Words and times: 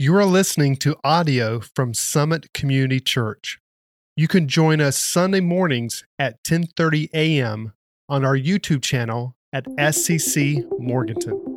You 0.00 0.16
are 0.16 0.24
listening 0.24 0.76
to 0.76 0.96
audio 1.04 1.60
from 1.60 1.92
Summit 1.92 2.54
Community 2.54 3.00
Church. 3.00 3.58
You 4.16 4.28
can 4.28 4.48
join 4.48 4.80
us 4.80 4.96
Sunday 4.96 5.40
mornings 5.40 6.04
at 6.18 6.42
10:30 6.42 7.10
a.m. 7.12 7.74
on 8.08 8.24
our 8.24 8.34
YouTube 8.34 8.82
channel 8.82 9.36
at 9.52 9.66
SCC 9.76 10.64
Morganton. 10.78 11.49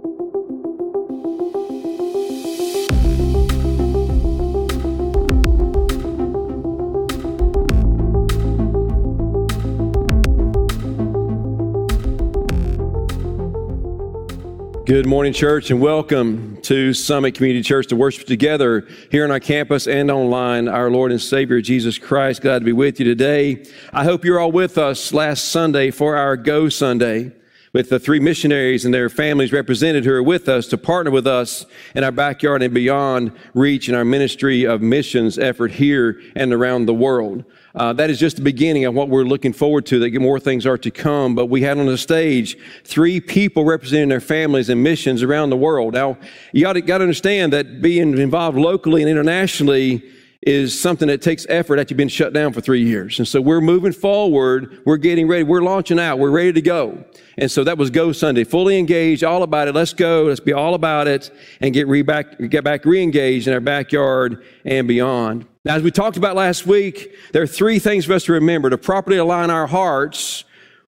Good 14.94 15.08
morning, 15.08 15.34
church, 15.34 15.72
and 15.72 15.82
welcome 15.82 16.62
to 16.62 16.94
Summit 16.94 17.34
Community 17.34 17.64
Church 17.64 17.88
to 17.88 17.96
worship 17.96 18.28
together 18.28 18.88
here 19.10 19.24
on 19.24 19.32
our 19.32 19.40
campus 19.40 19.88
and 19.88 20.12
online. 20.12 20.68
Our 20.68 20.92
Lord 20.92 21.10
and 21.10 21.20
Savior, 21.20 21.62
Jesus 21.62 21.98
Christ, 21.98 22.44
glad 22.44 22.60
to 22.60 22.66
be 22.66 22.74
with 22.74 23.00
you 23.00 23.06
today. 23.06 23.66
I 23.92 24.04
hope 24.04 24.24
you're 24.24 24.40
all 24.40 24.52
with 24.52 24.78
us 24.78 25.12
last 25.12 25.46
Sunday 25.46 25.90
for 25.90 26.16
our 26.16 26.38
Go 26.38 26.70
Sunday 26.70 27.32
with 27.74 27.90
the 27.90 27.98
three 27.98 28.20
missionaries 28.20 28.86
and 28.86 28.94
their 28.94 29.10
families 29.10 29.52
represented 29.52 30.06
who 30.06 30.14
are 30.14 30.22
with 30.22 30.48
us 30.48 30.68
to 30.68 30.78
partner 30.78 31.10
with 31.10 31.26
us 31.26 31.66
in 31.96 32.04
our 32.04 32.12
backyard 32.12 32.62
and 32.62 32.72
beyond 32.72 33.32
reach 33.56 33.90
in 33.90 33.96
our 33.96 34.06
ministry 34.06 34.64
of 34.64 34.84
missions 34.84 35.40
effort 35.40 35.72
here 35.72 36.22
and 36.36 36.54
around 36.54 36.86
the 36.86 36.94
world. 36.94 37.44
Uh, 37.76 37.92
that 37.94 38.10
is 38.10 38.20
just 38.20 38.36
the 38.36 38.42
beginning 38.44 38.86
of 38.86 38.94
what 38.94 39.10
we're 39.10 39.24
looking 39.24 39.52
forward 39.52 39.86
to, 39.88 40.00
that 40.00 40.14
more 40.20 40.40
things 40.40 40.66
are 40.66 40.78
to 40.78 40.92
come. 40.92 41.34
But 41.34 41.48
we 41.48 41.62
had 41.62 41.80
on 41.80 41.88
the 41.88 41.98
stage 41.98 42.56
three 42.84 43.20
people 43.20 43.66
representing 43.66 44.10
their 44.10 44.22
families 44.22 44.70
and 44.70 44.84
missions 44.84 45.24
around 45.24 45.50
the 45.50 45.58
world. 45.58 45.96
Now, 45.96 46.18
you 46.52 46.64
got 46.64 46.74
to, 46.74 46.82
got 46.82 47.00
to 47.00 47.04
understand 47.04 47.52
that 47.54 47.82
being 47.82 48.18
involved 48.18 48.58
locally 48.58 49.02
and 49.02 49.10
internationally 49.10 50.04
is 50.46 50.80
something 50.80 51.08
that 51.08 51.22
takes 51.22 51.46
effort 51.50 51.80
after 51.80 51.94
you've 51.94 51.98
been 51.98 52.10
shut 52.10 52.34
down 52.34 52.52
for 52.52 52.62
three 52.62 52.84
years. 52.84 53.18
And 53.18 53.28
so 53.28 53.42
we're 53.42 53.62
moving 53.62 53.94
forward. 53.94 54.82
We're 54.86 54.98
getting 54.98 55.28
ready. 55.28 55.44
We're 55.44 55.62
launching 55.64 56.00
out. 56.00 56.20
We're 56.20 56.32
ready 56.32 56.54
to 56.54 56.62
go. 56.62 57.06
And 57.38 57.50
so 57.50 57.64
that 57.64 57.78
was 57.78 57.90
Go 57.90 58.12
Sunday, 58.12 58.44
fully 58.44 58.78
engaged, 58.78 59.24
all 59.24 59.42
about 59.44 59.68
it. 59.68 59.74
Let's 59.74 59.94
go. 59.94 60.26
Let's 60.26 60.42
be 60.42 60.54
all 60.54 60.76
about 60.76 61.08
it 61.08 61.32
and 61.62 61.74
get 61.74 61.88
re 61.88 62.02
back, 62.02 62.38
get 62.50 62.64
back 62.64 62.86
re-engaged 62.86 63.48
in 63.48 63.54
our 63.54 63.62
backyard 63.62 64.44
and 64.66 64.88
beyond. 64.88 65.48
Now, 65.66 65.76
as 65.76 65.84
we 65.84 65.92
talked 65.92 66.18
about 66.18 66.36
last 66.36 66.68
week, 66.68 67.16
there 67.32 67.42
are 67.42 67.48
three 67.48 67.80
things 67.80 68.06
for 68.06 68.14
us 68.14 68.26
to 68.26 68.34
remember 68.34 68.70
to 68.70 68.78
properly 68.78 69.18
align 69.18 69.50
our 69.50 69.68
hearts 69.68 70.44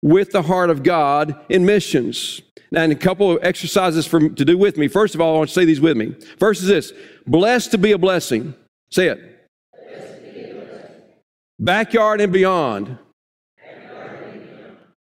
with 0.02 0.30
the 0.30 0.42
heart 0.42 0.70
of 0.70 0.82
God 0.82 1.38
in 1.48 1.66
missions. 1.66 2.40
Now, 2.70 2.82
and 2.82 2.92
a 2.92 2.96
couple 2.96 3.32
of 3.32 3.42
exercises 3.42 4.06
for, 4.06 4.28
to 4.28 4.44
do 4.44 4.56
with 4.56 4.76
me. 4.76 4.86
First 4.86 5.16
of 5.16 5.20
all, 5.20 5.34
I 5.34 5.38
want 5.38 5.50
to 5.50 5.54
say 5.54 5.64
these 5.64 5.80
with 5.80 5.96
me. 5.96 6.14
First 6.38 6.62
is 6.62 6.68
this 6.68 6.92
blessed 7.26 7.72
to 7.72 7.78
be 7.78 7.92
a 7.92 7.98
blessing. 7.98 8.54
Say 8.90 9.08
it. 9.08 9.26
Backyard 11.58 12.20
and 12.20 12.32
beyond. 12.32 12.96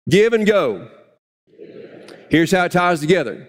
Give 0.08 0.34
and 0.34 0.46
go. 0.46 0.90
Here's 2.30 2.52
how 2.52 2.66
it 2.66 2.72
ties 2.72 3.00
together. 3.00 3.48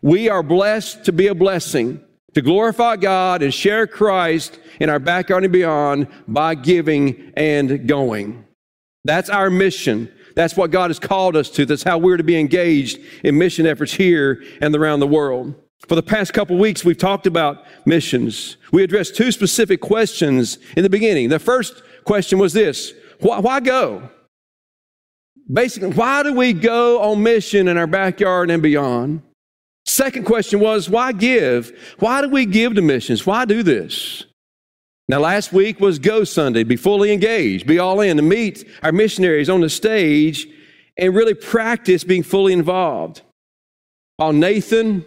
We 0.00 0.28
are 0.28 0.42
blessed 0.42 1.04
to 1.04 1.12
be 1.12 1.26
a 1.26 1.34
blessing, 1.34 2.02
to 2.34 2.42
glorify 2.42 2.96
God 2.96 3.42
and 3.42 3.52
share 3.52 3.86
Christ 3.86 4.58
in 4.80 4.88
our 4.88 4.98
backyard 4.98 5.44
and 5.44 5.52
beyond 5.52 6.06
by 6.28 6.54
giving 6.54 7.32
and 7.36 7.86
going. 7.86 8.44
That's 9.04 9.30
our 9.30 9.50
mission. 9.50 10.12
That's 10.34 10.56
what 10.56 10.70
God 10.70 10.90
has 10.90 10.98
called 10.98 11.36
us 11.36 11.50
to. 11.50 11.66
That's 11.66 11.82
how 11.82 11.98
we're 11.98 12.16
to 12.16 12.24
be 12.24 12.38
engaged 12.38 13.00
in 13.24 13.38
mission 13.38 13.66
efforts 13.66 13.92
here 13.92 14.42
and 14.60 14.74
around 14.74 15.00
the 15.00 15.06
world. 15.06 15.54
For 15.88 15.94
the 15.94 16.02
past 16.02 16.34
couple 16.34 16.58
weeks, 16.58 16.84
we've 16.84 16.98
talked 16.98 17.26
about 17.26 17.64
missions. 17.86 18.56
We 18.70 18.84
addressed 18.84 19.16
two 19.16 19.32
specific 19.32 19.80
questions 19.80 20.58
in 20.76 20.82
the 20.82 20.90
beginning. 20.90 21.30
The 21.30 21.38
first 21.38 21.82
question 22.04 22.38
was 22.38 22.52
this 22.52 22.92
why, 23.20 23.40
why 23.40 23.60
go? 23.60 24.08
Basically, 25.52 25.90
why 25.90 26.22
do 26.22 26.32
we 26.32 26.52
go 26.52 27.00
on 27.02 27.22
mission 27.22 27.66
in 27.66 27.76
our 27.76 27.86
backyard 27.86 28.50
and 28.50 28.62
beyond? 28.62 29.22
Second 29.90 30.24
question 30.24 30.60
was, 30.60 30.88
why 30.88 31.10
give? 31.10 31.76
Why 31.98 32.22
do 32.22 32.28
we 32.28 32.46
give 32.46 32.76
to 32.76 32.80
missions? 32.80 33.26
Why 33.26 33.44
do 33.44 33.64
this? 33.64 34.24
Now, 35.08 35.18
last 35.18 35.52
week 35.52 35.80
was 35.80 35.98
Go 35.98 36.22
Sunday, 36.22 36.62
be 36.62 36.76
fully 36.76 37.12
engaged, 37.12 37.66
be 37.66 37.80
all 37.80 38.00
in, 38.00 38.16
to 38.16 38.22
meet 38.22 38.64
our 38.84 38.92
missionaries 38.92 39.50
on 39.50 39.60
the 39.60 39.68
stage 39.68 40.46
and 40.96 41.12
really 41.12 41.34
practice 41.34 42.04
being 42.04 42.22
fully 42.22 42.52
involved. 42.52 43.22
While 44.18 44.32
Nathan, 44.32 45.04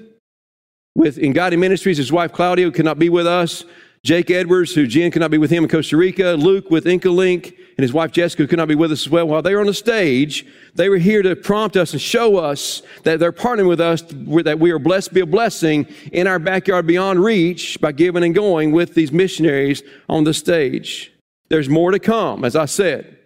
with 0.95 1.17
In 1.17 1.31
God 1.31 1.57
Ministries, 1.57 1.97
his 1.97 2.11
wife 2.11 2.33
Claudia 2.33 2.69
could 2.69 2.83
not 2.83 2.99
be 2.99 3.07
with 3.07 3.25
us, 3.25 3.63
Jake 4.03 4.29
Edwards, 4.29 4.73
who 4.73 4.85
Jen 4.85 5.11
could 5.11 5.21
not 5.21 5.31
be 5.31 5.37
with 5.37 5.49
him 5.49 5.63
in 5.63 5.69
Costa 5.69 5.95
Rica, 5.95 6.33
Luke 6.33 6.69
with 6.69 6.83
IncaLink, 6.83 7.45
and 7.47 7.79
his 7.79 7.93
wife 7.93 8.11
Jessica 8.11 8.45
could 8.45 8.59
not 8.59 8.67
be 8.67 8.75
with 8.75 8.91
us 8.91 9.05
as 9.05 9.09
well. 9.09 9.25
While 9.25 9.41
they 9.41 9.55
were 9.55 9.61
on 9.61 9.67
the 9.67 9.73
stage, 9.73 10.45
they 10.75 10.89
were 10.89 10.97
here 10.97 11.21
to 11.21 11.37
prompt 11.37 11.77
us 11.77 11.93
and 11.93 12.01
show 12.01 12.35
us 12.35 12.81
that 13.03 13.21
they're 13.21 13.31
partnering 13.31 13.69
with 13.69 13.79
us, 13.79 14.01
that 14.01 14.59
we 14.59 14.71
are 14.71 14.79
blessed 14.79 15.09
to 15.09 15.13
be 15.13 15.21
a 15.21 15.25
blessing 15.25 15.87
in 16.11 16.27
our 16.27 16.37
backyard 16.37 16.85
beyond 16.85 17.23
reach 17.23 17.79
by 17.79 17.93
giving 17.93 18.25
and 18.25 18.35
going 18.35 18.73
with 18.73 18.93
these 18.93 19.13
missionaries 19.13 19.83
on 20.09 20.25
the 20.25 20.33
stage. 20.33 21.13
There's 21.47 21.69
more 21.69 21.91
to 21.91 21.99
come, 21.99 22.43
as 22.43 22.57
I 22.57 22.65
said. 22.65 23.17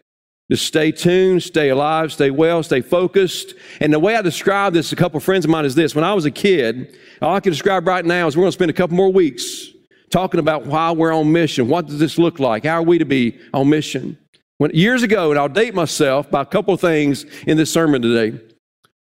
Just 0.52 0.68
stay 0.68 0.92
tuned, 0.92 1.42
stay 1.42 1.70
alive, 1.70 2.14
stay 2.14 2.30
well, 2.30 2.62
stay 2.62 2.82
focused. 2.82 3.56
And 3.82 3.92
the 3.92 4.00
way 4.00 4.16
I 4.16 4.22
describe 4.22 4.74
this, 4.74 4.92
a 4.92 4.96
couple 4.96 5.18
of 5.18 5.24
friends 5.24 5.44
of 5.44 5.50
mine, 5.50 5.66
is 5.66 5.74
this. 5.74 5.96
When 5.96 6.04
I 6.04 6.14
was 6.14 6.26
a 6.26 6.32
kid, 6.32 6.96
all 7.20 7.34
I 7.34 7.40
can 7.40 7.52
describe 7.52 7.88
right 7.88 8.06
now 8.06 8.28
is 8.28 8.38
we're 8.38 8.42
going 8.42 8.52
to 8.52 8.56
spend 8.58 8.70
a 8.70 8.76
couple 8.76 8.96
more 8.96 9.12
weeks 9.12 9.74
talking 10.10 10.40
about 10.40 10.66
why 10.66 10.92
we're 10.92 11.14
on 11.14 11.32
mission. 11.32 11.68
What 11.68 11.88
does 11.88 12.00
this 12.00 12.18
look 12.18 12.40
like? 12.40 12.64
How 12.64 12.76
are 12.76 12.84
we 12.84 12.98
to 12.98 13.06
be 13.06 13.38
on 13.54 13.70
mission? 13.70 14.18
When, 14.58 14.72
years 14.72 15.04
ago, 15.04 15.32
and 15.32 15.40
I'll 15.40 15.50
date 15.50 15.76
myself 15.76 16.32
by 16.32 16.42
a 16.42 16.46
couple 16.46 16.74
of 16.74 16.82
things 16.82 17.26
in 17.46 17.58
this 17.58 17.72
sermon 17.72 18.02
today. 18.02 18.40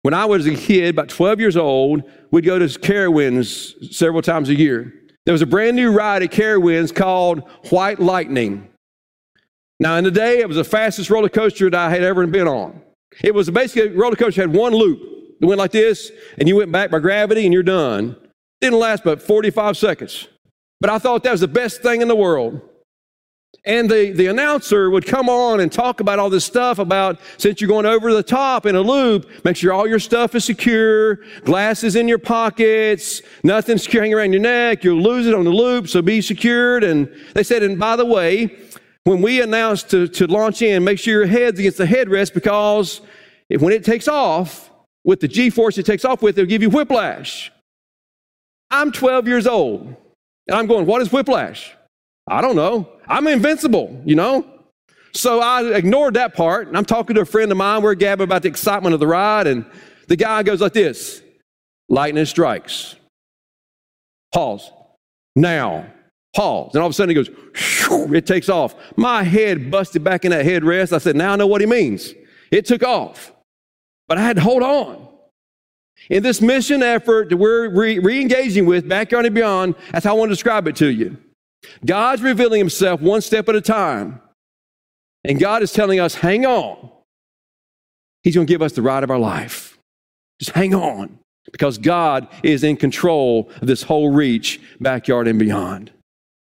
When 0.02 0.14
I 0.14 0.24
was 0.24 0.46
a 0.46 0.54
kid, 0.54 0.90
about 0.90 1.08
12 1.08 1.40
years 1.40 1.56
old, 1.56 2.02
we'd 2.30 2.44
go 2.44 2.58
to 2.58 2.66
Carowinds 2.66 3.92
several 3.92 4.22
times 4.22 4.48
a 4.48 4.54
year. 4.54 4.92
There 5.24 5.32
was 5.32 5.42
a 5.42 5.46
brand 5.46 5.76
new 5.76 5.92
ride 5.92 6.22
at 6.22 6.30
Carowinds 6.30 6.94
called 6.94 7.48
White 7.70 8.00
Lightning. 8.00 8.68
Now, 9.78 9.96
in 9.96 10.04
the 10.04 10.10
day, 10.10 10.40
it 10.40 10.48
was 10.48 10.56
the 10.56 10.64
fastest 10.64 11.10
roller 11.10 11.28
coaster 11.28 11.70
that 11.70 11.78
I 11.78 11.90
had 11.90 12.02
ever 12.02 12.26
been 12.26 12.48
on. 12.48 12.80
It 13.22 13.34
was 13.34 13.50
basically 13.50 13.94
a 13.94 13.98
roller 13.98 14.16
coaster 14.16 14.40
had 14.40 14.52
one 14.52 14.72
loop. 14.72 15.00
It 15.40 15.46
went 15.46 15.58
like 15.58 15.72
this, 15.72 16.10
and 16.38 16.48
you 16.48 16.56
went 16.56 16.70
back 16.70 16.90
by 16.90 16.98
gravity, 16.98 17.44
and 17.44 17.52
you're 17.52 17.62
done. 17.62 18.16
Didn't 18.60 18.78
last 18.78 19.02
but 19.02 19.20
45 19.20 19.76
seconds. 19.76 20.28
But 20.82 20.90
I 20.90 20.98
thought 20.98 21.22
that 21.22 21.30
was 21.30 21.40
the 21.40 21.46
best 21.46 21.80
thing 21.80 22.02
in 22.02 22.08
the 22.08 22.16
world. 22.16 22.60
And 23.64 23.88
the, 23.88 24.10
the 24.10 24.26
announcer 24.26 24.90
would 24.90 25.06
come 25.06 25.28
on 25.28 25.60
and 25.60 25.70
talk 25.70 26.00
about 26.00 26.18
all 26.18 26.28
this 26.28 26.44
stuff 26.44 26.80
about 26.80 27.20
since 27.38 27.60
you're 27.60 27.68
going 27.68 27.86
over 27.86 28.12
the 28.12 28.24
top 28.24 28.66
in 28.66 28.74
a 28.74 28.80
loop, 28.80 29.30
make 29.44 29.54
sure 29.54 29.72
all 29.72 29.86
your 29.86 30.00
stuff 30.00 30.34
is 30.34 30.44
secure, 30.44 31.20
glasses 31.44 31.94
in 31.94 32.08
your 32.08 32.18
pockets, 32.18 33.22
nothing's 33.44 33.86
hanging 33.86 34.12
around 34.12 34.32
your 34.32 34.42
neck, 34.42 34.82
you'll 34.82 35.00
lose 35.00 35.28
it 35.28 35.34
on 35.34 35.44
the 35.44 35.52
loop, 35.52 35.86
so 35.86 36.02
be 36.02 36.20
secured. 36.20 36.82
And 36.82 37.08
they 37.34 37.44
said, 37.44 37.62
and 37.62 37.78
by 37.78 37.94
the 37.94 38.04
way, 38.04 38.58
when 39.04 39.22
we 39.22 39.40
announce 39.40 39.84
to, 39.84 40.08
to 40.08 40.26
launch 40.26 40.62
in, 40.62 40.82
make 40.82 40.98
sure 40.98 41.14
your 41.14 41.26
head's 41.26 41.60
against 41.60 41.78
the 41.78 41.84
headrest 41.84 42.34
because 42.34 43.02
if, 43.48 43.62
when 43.62 43.72
it 43.72 43.84
takes 43.84 44.08
off, 44.08 44.68
with 45.04 45.20
the 45.20 45.28
G 45.28 45.48
force 45.48 45.78
it 45.78 45.86
takes 45.86 46.04
off 46.04 46.22
with, 46.22 46.36
it'll 46.38 46.48
give 46.48 46.62
you 46.62 46.70
whiplash. 46.70 47.52
I'm 48.72 48.90
12 48.90 49.28
years 49.28 49.46
old. 49.46 49.96
And 50.48 50.56
I'm 50.56 50.66
going, 50.66 50.86
what 50.86 51.02
is 51.02 51.12
whiplash? 51.12 51.72
I 52.28 52.40
don't 52.40 52.56
know. 52.56 52.88
I'm 53.08 53.26
invincible, 53.26 54.00
you 54.04 54.14
know? 54.14 54.46
So 55.12 55.40
I 55.40 55.74
ignored 55.74 56.14
that 56.14 56.34
part. 56.34 56.68
And 56.68 56.76
I'm 56.76 56.84
talking 56.84 57.14
to 57.16 57.22
a 57.22 57.26
friend 57.26 57.50
of 57.50 57.58
mine. 57.58 57.82
We're 57.82 57.94
gabbing 57.94 58.24
about 58.24 58.42
the 58.42 58.48
excitement 58.48 58.94
of 58.94 59.00
the 59.00 59.06
ride. 59.06 59.46
And 59.46 59.64
the 60.08 60.16
guy 60.16 60.42
goes 60.42 60.60
like 60.60 60.72
this 60.72 61.22
lightning 61.88 62.24
strikes. 62.24 62.96
Pause. 64.32 64.70
Now. 65.36 65.86
Pause. 66.34 66.74
And 66.74 66.82
all 66.82 66.86
of 66.86 66.92
a 66.92 66.94
sudden 66.94 67.14
he 67.14 67.22
goes, 67.22 67.30
it 68.14 68.26
takes 68.26 68.48
off. 68.48 68.74
My 68.96 69.22
head 69.22 69.70
busted 69.70 70.02
back 70.02 70.24
in 70.24 70.30
that 70.30 70.46
headrest. 70.46 70.94
I 70.94 70.98
said, 70.98 71.14
now 71.14 71.34
I 71.34 71.36
know 71.36 71.46
what 71.46 71.60
he 71.60 71.66
means. 71.66 72.14
It 72.50 72.64
took 72.64 72.82
off. 72.82 73.32
But 74.08 74.16
I 74.16 74.22
had 74.22 74.36
to 74.36 74.42
hold 74.42 74.62
on. 74.62 75.08
In 76.10 76.22
this 76.22 76.40
mission 76.40 76.82
effort 76.82 77.28
that 77.30 77.36
we're 77.36 77.68
re 77.68 78.20
engaging 78.20 78.66
with, 78.66 78.88
backyard 78.88 79.26
and 79.26 79.34
beyond, 79.34 79.74
that's 79.90 80.04
how 80.04 80.14
I 80.14 80.18
want 80.18 80.30
to 80.30 80.34
describe 80.34 80.66
it 80.66 80.76
to 80.76 80.88
you. 80.88 81.16
God's 81.84 82.22
revealing 82.22 82.58
himself 82.58 83.00
one 83.00 83.20
step 83.20 83.48
at 83.48 83.54
a 83.54 83.60
time. 83.60 84.20
And 85.24 85.38
God 85.38 85.62
is 85.62 85.72
telling 85.72 86.00
us, 86.00 86.14
hang 86.14 86.44
on. 86.44 86.90
He's 88.22 88.34
going 88.34 88.46
to 88.46 88.52
give 88.52 88.62
us 88.62 88.72
the 88.72 88.82
ride 88.82 89.04
of 89.04 89.10
our 89.10 89.18
life. 89.18 89.78
Just 90.40 90.52
hang 90.52 90.74
on 90.74 91.18
because 91.50 91.78
God 91.78 92.28
is 92.42 92.64
in 92.64 92.76
control 92.76 93.50
of 93.60 93.66
this 93.66 93.82
whole 93.82 94.10
reach, 94.10 94.60
backyard 94.80 95.28
and 95.28 95.38
beyond. 95.38 95.92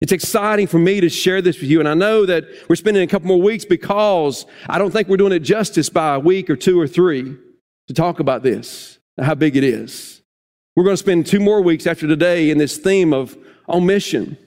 It's 0.00 0.12
exciting 0.12 0.66
for 0.66 0.78
me 0.78 1.00
to 1.00 1.08
share 1.08 1.40
this 1.40 1.60
with 1.60 1.70
you. 1.70 1.78
And 1.78 1.88
I 1.88 1.94
know 1.94 2.26
that 2.26 2.44
we're 2.68 2.76
spending 2.76 3.02
a 3.02 3.06
couple 3.06 3.28
more 3.28 3.40
weeks 3.40 3.64
because 3.64 4.46
I 4.68 4.78
don't 4.78 4.90
think 4.90 5.08
we're 5.08 5.16
doing 5.16 5.32
it 5.32 5.40
justice 5.40 5.88
by 5.88 6.16
a 6.16 6.20
week 6.20 6.50
or 6.50 6.56
two 6.56 6.80
or 6.80 6.88
three 6.88 7.36
to 7.88 7.94
talk 7.94 8.18
about 8.18 8.42
this 8.42 8.98
how 9.20 9.34
big 9.34 9.56
it 9.56 9.64
is. 9.64 10.22
We're 10.74 10.84
going 10.84 10.94
to 10.94 11.02
spend 11.02 11.26
two 11.26 11.40
more 11.40 11.60
weeks 11.60 11.86
after 11.86 12.06
today 12.06 12.50
in 12.50 12.58
this 12.58 12.78
theme 12.78 13.12
of 13.12 13.36
on 13.68 13.84
mission. 13.84 14.38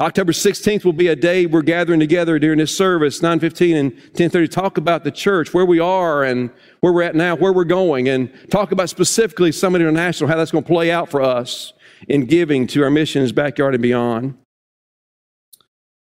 October 0.00 0.30
16th 0.30 0.84
will 0.84 0.92
be 0.92 1.08
a 1.08 1.16
day 1.16 1.46
we're 1.46 1.62
gathering 1.62 1.98
together 1.98 2.38
during 2.38 2.58
this 2.58 2.76
service, 2.76 3.20
9:15 3.20 3.74
and 3.74 3.92
10:30, 4.14 4.46
talk 4.48 4.78
about 4.78 5.02
the 5.02 5.10
church, 5.10 5.52
where 5.52 5.64
we 5.64 5.80
are 5.80 6.22
and 6.22 6.50
where 6.80 6.92
we're 6.92 7.02
at 7.02 7.16
now, 7.16 7.34
where 7.34 7.52
we're 7.52 7.64
going, 7.64 8.08
and 8.08 8.30
talk 8.48 8.70
about 8.70 8.88
specifically 8.88 9.50
Summit 9.50 9.80
International, 9.80 10.30
how 10.30 10.36
that's 10.36 10.52
going 10.52 10.62
to 10.62 10.68
play 10.68 10.92
out 10.92 11.10
for 11.10 11.20
us 11.20 11.72
in 12.06 12.26
giving 12.26 12.68
to 12.68 12.84
our 12.84 12.90
missions, 12.90 13.32
backyard 13.32 13.74
and 13.74 13.82
beyond. 13.82 14.34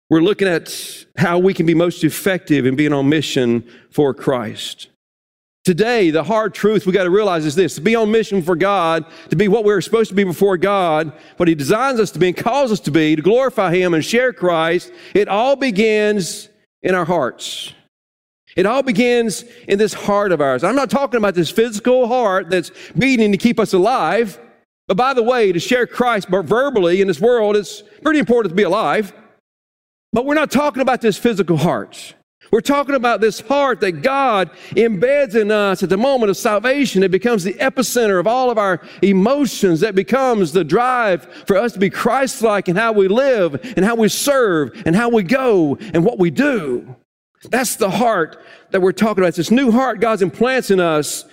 We're 0.08 0.20
looking 0.20 0.46
at 0.46 0.72
how 1.16 1.38
we 1.38 1.52
can 1.52 1.66
be 1.66 1.74
most 1.74 2.04
effective 2.04 2.66
in 2.66 2.76
being 2.76 2.92
on 2.92 3.08
mission 3.08 3.64
for 3.90 4.14
Christ. 4.14 4.89
Today, 5.64 6.10
the 6.10 6.24
hard 6.24 6.54
truth 6.54 6.86
we 6.86 6.92
got 6.92 7.04
to 7.04 7.10
realize 7.10 7.44
is 7.44 7.54
this 7.54 7.74
to 7.74 7.82
be 7.82 7.94
on 7.94 8.10
mission 8.10 8.42
for 8.42 8.56
God, 8.56 9.04
to 9.28 9.36
be 9.36 9.46
what 9.46 9.64
we're 9.64 9.82
supposed 9.82 10.08
to 10.08 10.14
be 10.14 10.24
before 10.24 10.56
God, 10.56 11.12
what 11.36 11.48
He 11.48 11.54
designs 11.54 12.00
us 12.00 12.10
to 12.12 12.18
be 12.18 12.28
and 12.28 12.36
calls 12.36 12.72
us 12.72 12.80
to 12.80 12.90
be, 12.90 13.14
to 13.14 13.22
glorify 13.22 13.74
Him 13.74 13.92
and 13.92 14.02
share 14.02 14.32
Christ, 14.32 14.90
it 15.14 15.28
all 15.28 15.56
begins 15.56 16.48
in 16.82 16.94
our 16.94 17.04
hearts. 17.04 17.74
It 18.56 18.66
all 18.66 18.82
begins 18.82 19.44
in 19.68 19.78
this 19.78 19.92
heart 19.92 20.32
of 20.32 20.40
ours. 20.40 20.64
I'm 20.64 20.74
not 20.74 20.90
talking 20.90 21.18
about 21.18 21.34
this 21.34 21.50
physical 21.50 22.08
heart 22.08 22.50
that's 22.50 22.70
beating 22.98 23.30
to 23.32 23.38
keep 23.38 23.60
us 23.60 23.72
alive. 23.72 24.40
But 24.88 24.96
by 24.96 25.14
the 25.14 25.22
way, 25.22 25.52
to 25.52 25.60
share 25.60 25.86
Christ 25.86 26.28
verbally 26.28 27.00
in 27.00 27.06
this 27.06 27.20
world, 27.20 27.56
it's 27.56 27.82
pretty 28.02 28.18
important 28.18 28.50
to 28.50 28.56
be 28.56 28.64
alive. 28.64 29.12
But 30.12 30.24
we're 30.24 30.34
not 30.34 30.50
talking 30.50 30.82
about 30.82 31.00
this 31.00 31.16
physical 31.16 31.56
heart. 31.56 32.14
We're 32.50 32.60
talking 32.60 32.96
about 32.96 33.20
this 33.20 33.40
heart 33.40 33.80
that 33.80 34.02
God 34.02 34.50
embeds 34.70 35.40
in 35.40 35.52
us 35.52 35.82
at 35.84 35.88
the 35.88 35.96
moment 35.96 36.30
of 36.30 36.36
salvation. 36.36 37.02
It 37.04 37.12
becomes 37.12 37.44
the 37.44 37.54
epicenter 37.54 38.18
of 38.18 38.26
all 38.26 38.50
of 38.50 38.58
our 38.58 38.80
emotions. 39.02 39.80
That 39.80 39.94
becomes 39.94 40.52
the 40.52 40.64
drive 40.64 41.32
for 41.46 41.56
us 41.56 41.72
to 41.74 41.78
be 41.78 41.90
Christ 41.90 42.42
like 42.42 42.68
in 42.68 42.74
how 42.74 42.92
we 42.92 43.06
live 43.06 43.54
and 43.76 43.84
how 43.84 43.94
we 43.94 44.08
serve 44.08 44.82
and 44.84 44.96
how 44.96 45.08
we 45.08 45.22
go 45.22 45.76
and 45.94 46.04
what 46.04 46.18
we 46.18 46.30
do. 46.30 46.96
That's 47.50 47.76
the 47.76 47.90
heart 47.90 48.42
that 48.70 48.82
we're 48.82 48.92
talking 48.92 49.22
about. 49.22 49.28
It's 49.28 49.36
this 49.36 49.50
new 49.50 49.70
heart 49.70 50.00
God's 50.00 50.22
implants 50.22 50.70
in 50.70 50.80
us 50.80 51.24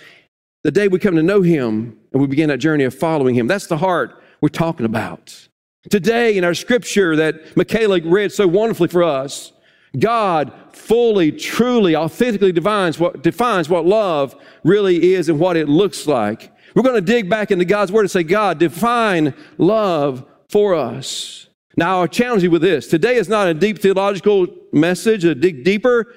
the 0.64 0.72
day 0.72 0.88
we 0.88 1.00
come 1.00 1.16
to 1.16 1.24
know 1.24 1.42
Him 1.42 1.98
and 2.14 2.22
we 2.22 2.28
begin 2.28 2.50
that 2.50 2.60
journey 2.60 2.84
of 2.84 2.94
following 2.94 3.34
Him. 3.34 3.48
That's 3.48 3.68
the 3.68 3.78
heart 3.78 4.22
we're 4.40 4.50
talking 4.50 4.86
about. 4.86 5.48
Today, 5.90 6.38
in 6.38 6.44
our 6.44 6.54
scripture 6.54 7.16
that 7.16 7.56
Michaela 7.58 8.02
read 8.02 8.32
so 8.32 8.48
wonderfully 8.48 8.90
for 8.90 9.04
us, 9.04 9.54
God 10.00 10.52
fully, 10.74 11.32
truly, 11.32 11.96
authentically 11.96 12.52
defines 12.52 13.00
what, 13.00 13.24
defines 13.24 13.70
what 13.70 13.86
love 13.86 14.36
really 14.64 15.14
is 15.14 15.30
and 15.30 15.40
what 15.40 15.58
it 15.58 15.68
looks 15.68 16.08
like. 16.08 16.52
We're 16.76 16.84
going 16.84 16.96
to 16.96 17.02
dig 17.02 17.30
back 17.30 17.52
into 17.52 17.66
God's 17.66 17.92
Word 17.92 18.02
and 18.02 18.12
say, 18.12 18.24
God, 18.24 18.60
define 18.60 19.34
love 19.58 20.26
for 20.50 20.76
us. 20.76 21.48
Now, 21.76 22.02
I'll 22.02 22.08
challenge 22.08 22.44
you 22.44 22.52
with 22.52 22.62
this. 22.62 22.88
Today 22.88 23.16
is 23.16 23.30
not 23.30 23.48
a 23.48 23.54
deep 23.54 23.80
theological 23.80 24.48
message, 24.72 25.26
a 25.26 25.36
dig 25.36 25.64
deeper. 25.64 26.14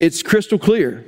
It's 0.00 0.22
crystal 0.22 0.58
clear. 0.58 1.06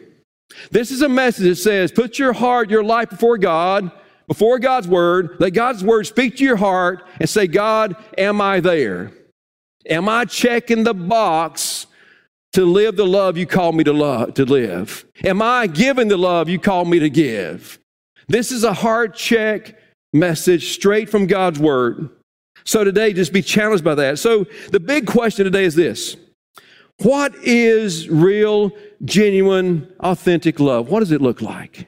This 0.70 0.90
is 0.90 1.02
a 1.02 1.08
message 1.08 1.46
that 1.46 1.56
says, 1.56 1.92
put 1.92 2.18
your 2.18 2.32
heart, 2.32 2.70
your 2.70 2.82
life 2.82 3.10
before 3.10 3.38
God, 3.38 3.90
before 4.26 4.58
God's 4.58 4.88
Word. 4.88 5.36
Let 5.38 5.54
God's 5.54 5.84
Word 5.84 6.06
speak 6.06 6.36
to 6.36 6.44
your 6.44 6.56
heart 6.56 7.06
and 7.20 7.28
say, 7.28 7.46
God, 7.46 7.96
am 8.18 8.40
I 8.40 8.60
there? 8.60 9.12
Am 9.88 10.08
I 10.08 10.24
checking 10.24 10.84
the 10.84 10.94
box 10.94 11.80
to 12.52 12.64
live 12.64 12.97
the 12.97 13.06
love 13.06 13.37
you 13.37 13.47
call 13.47 13.73
me 13.73 13.85
to 13.85 13.93
love 13.93 14.35
to 14.35 14.44
live? 14.44 15.05
Am 15.25 15.41
I 15.43 15.67
giving 15.67 16.08
the 16.08 16.17
love 16.17 16.49
you 16.49 16.58
call 16.58 16.85
me 16.85 16.99
to 16.99 17.11
give? 17.11 17.79
This 18.29 18.52
is 18.52 18.64
a 18.64 18.73
heart 18.73 19.14
check 19.14 19.76
message 20.12 20.73
straight 20.73 21.08
from 21.08 21.26
God's 21.26 21.58
word. 21.58 22.11
So 22.64 22.85
today 22.85 23.12
just 23.12 23.32
be 23.32 23.43
challenged 23.43 23.85
by 23.85 23.94
that. 23.97 24.19
So 24.19 24.47
the 24.70 24.81
big 24.81 25.06
question 25.06 25.44
today 25.44 25.64
is 25.64 25.75
this. 25.75 26.17
What 27.02 27.35
is 27.37 28.08
real, 28.08 28.73
genuine, 29.05 29.91
authentic 30.00 30.61
love? 30.61 30.91
What 30.91 31.00
does 31.00 31.12
it 31.12 31.23
look 31.23 31.41
like? 31.41 31.87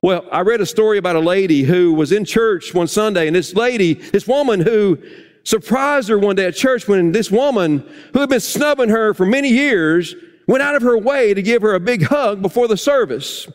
Well, 0.00 0.24
I 0.30 0.40
read 0.40 0.60
a 0.60 0.66
story 0.66 0.96
about 0.96 1.16
a 1.16 1.20
lady 1.20 1.62
who 1.62 1.92
was 1.92 2.12
in 2.12 2.24
church 2.24 2.72
one 2.72 2.86
Sunday, 2.86 3.26
and 3.26 3.34
this 3.34 3.54
lady, 3.54 3.94
this 3.94 4.26
woman 4.26 4.60
who 4.60 4.98
surprised 5.44 6.08
her 6.08 6.18
one 6.18 6.36
day 6.36 6.46
at 6.46 6.54
church 6.54 6.86
when 6.86 7.12
this 7.12 7.30
woman, 7.30 7.88
who 8.12 8.20
had 8.20 8.28
been 8.28 8.40
snubbing 8.40 8.88
her 8.88 9.14
for 9.14 9.26
many 9.26 9.48
years, 9.48 10.14
went 10.46 10.62
out 10.62 10.74
of 10.74 10.82
her 10.82 10.98
way 10.98 11.34
to 11.34 11.42
give 11.42 11.62
her 11.62 11.74
a 11.74 11.80
big 11.80 12.02
hug 12.04 12.42
before 12.42 12.68
the 12.68 12.76
service. 12.76 13.46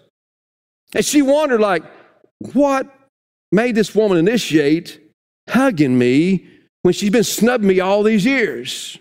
And 0.96 1.04
she 1.04 1.22
wondered, 1.22 1.60
like, 1.60 1.84
what 2.54 2.88
made 3.52 3.76
this 3.76 3.94
woman 3.96 4.18
initiate 4.18 5.00
hugging 5.50 5.98
me 5.98 6.48
when 6.84 6.94
she's 6.94 7.10
been 7.10 7.24
snubbing 7.24 7.68
me 7.68 7.80
all 7.80 8.04
these 8.04 8.26
years? 8.26 9.00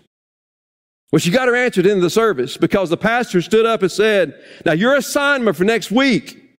Well, 1.11 1.19
she 1.19 1.29
got 1.29 1.47
her 1.47 1.55
answer 1.55 1.81
at 1.81 1.83
the 1.83 1.91
end 1.91 1.99
of 1.99 2.03
the 2.03 2.09
service 2.09 2.57
because 2.57 2.89
the 2.89 2.97
pastor 2.97 3.41
stood 3.41 3.67
up 3.67 3.83
and 3.83 3.91
said, 3.91 4.33
Now, 4.65 4.71
your 4.71 4.95
assignment 4.95 5.55
for 5.55 5.63
next 5.63 5.91
week 5.91 6.57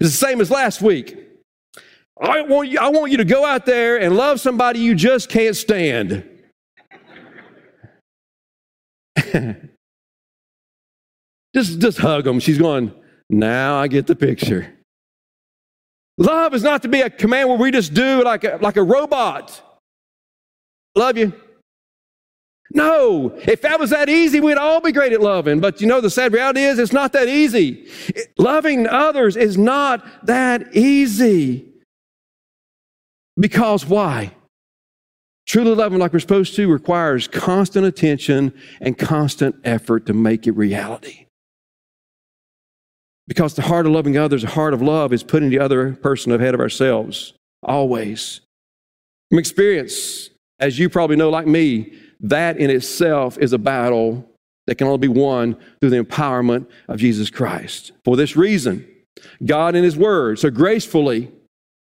is 0.00 0.12
the 0.12 0.26
same 0.26 0.40
as 0.40 0.50
last 0.50 0.80
week. 0.80 1.27
I 2.20 2.42
want 2.42 2.68
you, 2.68 2.78
I 2.80 2.88
want 2.88 3.12
you 3.12 3.18
to 3.18 3.24
go 3.24 3.44
out 3.44 3.64
there 3.66 4.00
and 4.00 4.16
love 4.16 4.40
somebody 4.40 4.80
you 4.80 4.94
just 4.94 5.28
can't 5.28 5.56
stand. 5.56 6.24
just, 11.54 11.78
just 11.78 11.98
hug 11.98 12.24
them. 12.24 12.40
She's 12.40 12.58
going, 12.58 12.92
now 13.30 13.76
I 13.76 13.88
get 13.88 14.06
the 14.06 14.16
picture. 14.16 14.74
Love 16.16 16.54
is 16.54 16.64
not 16.64 16.82
to 16.82 16.88
be 16.88 17.00
a 17.00 17.10
command 17.10 17.48
where 17.48 17.58
we 17.58 17.70
just 17.70 17.94
do 17.94 18.24
like 18.24 18.42
a, 18.42 18.58
like 18.60 18.76
a 18.76 18.82
robot. 18.82 19.62
Love 20.96 21.16
you. 21.16 21.32
No, 22.70 23.32
if 23.46 23.62
that 23.62 23.80
was 23.80 23.90
that 23.90 24.08
easy, 24.08 24.40
we'd 24.40 24.58
all 24.58 24.80
be 24.80 24.92
great 24.92 25.12
at 25.12 25.22
loving. 25.22 25.60
But 25.60 25.80
you 25.80 25.86
know, 25.86 26.00
the 26.00 26.10
sad 26.10 26.32
reality 26.32 26.60
is 26.60 26.78
it's 26.78 26.92
not 26.92 27.12
that 27.12 27.28
easy. 27.28 27.88
Loving 28.36 28.86
others 28.86 29.36
is 29.36 29.56
not 29.56 30.26
that 30.26 30.74
easy. 30.76 31.67
Because 33.38 33.86
why? 33.86 34.32
Truly 35.46 35.74
loving 35.74 35.98
like 35.98 36.12
we're 36.12 36.18
supposed 36.18 36.54
to 36.56 36.70
requires 36.70 37.26
constant 37.26 37.86
attention 37.86 38.52
and 38.80 38.98
constant 38.98 39.56
effort 39.64 40.06
to 40.06 40.12
make 40.12 40.46
it 40.46 40.52
reality. 40.52 41.26
Because 43.26 43.54
the 43.54 43.62
heart 43.62 43.86
of 43.86 43.92
loving 43.92 44.16
others, 44.16 44.42
the 44.42 44.48
heart 44.48 44.74
of 44.74 44.82
love, 44.82 45.12
is 45.12 45.22
putting 45.22 45.50
the 45.50 45.58
other 45.58 45.94
person 45.94 46.32
ahead 46.32 46.54
of 46.54 46.60
ourselves, 46.60 47.34
always. 47.62 48.40
From 49.30 49.38
experience, 49.38 50.30
as 50.58 50.78
you 50.78 50.88
probably 50.88 51.16
know, 51.16 51.30
like 51.30 51.46
me, 51.46 51.92
that 52.20 52.56
in 52.58 52.70
itself 52.70 53.38
is 53.38 53.52
a 53.52 53.58
battle 53.58 54.28
that 54.66 54.76
can 54.76 54.86
only 54.86 54.98
be 54.98 55.08
won 55.08 55.56
through 55.80 55.90
the 55.90 56.02
empowerment 56.02 56.66
of 56.88 56.98
Jesus 56.98 57.30
Christ. 57.30 57.92
For 58.04 58.16
this 58.16 58.36
reason, 58.36 58.86
God 59.44 59.74
in 59.74 59.84
His 59.84 59.96
Word 59.96 60.38
so 60.38 60.50
gracefully 60.50 61.30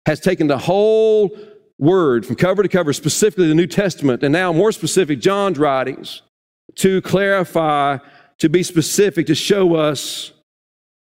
has 0.07 0.21
taken 0.21 0.47
the 0.47 0.59
whole 0.59 1.31
word 1.79 2.27
from 2.27 2.37
cover 2.37 2.63
to 2.63 2.69
cover, 2.69 2.93
specifically 2.93 3.49
the 3.49 3.55
New 3.55 3.67
Testament, 3.67 4.23
and 4.23 4.33
now 4.33 4.53
more 4.53 4.73
specific, 4.73 5.21
John's 5.21 5.59
writings, 5.59 6.23
to 6.77 7.01
clarify, 7.03 7.99
to 8.39 8.49
be 8.49 8.63
specific, 8.63 9.27
to 9.27 9.35
show 9.35 9.75
us 9.75 10.33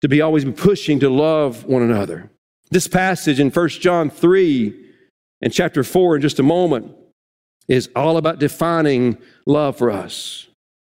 to 0.02 0.10
be 0.10 0.22
always 0.22 0.44
pushing 0.44 1.00
to 1.00 1.10
love 1.10 1.64
one 1.66 1.82
another. 1.82 2.30
This 2.72 2.88
passage 2.88 3.40
in 3.40 3.52
1 3.52 3.70
John 3.70 4.10
3 4.10 4.92
and 5.42 5.54
chapter 5.54 5.84
4 5.84 6.18
in 6.18 6.22
just 6.22 6.40
a 6.40 6.44
moment 6.44 6.94
is 7.68 7.90
all 7.96 8.18
about 8.18 8.40
defining 8.40 9.18
love 9.46 9.78
for 9.78 9.90
us. 9.92 10.48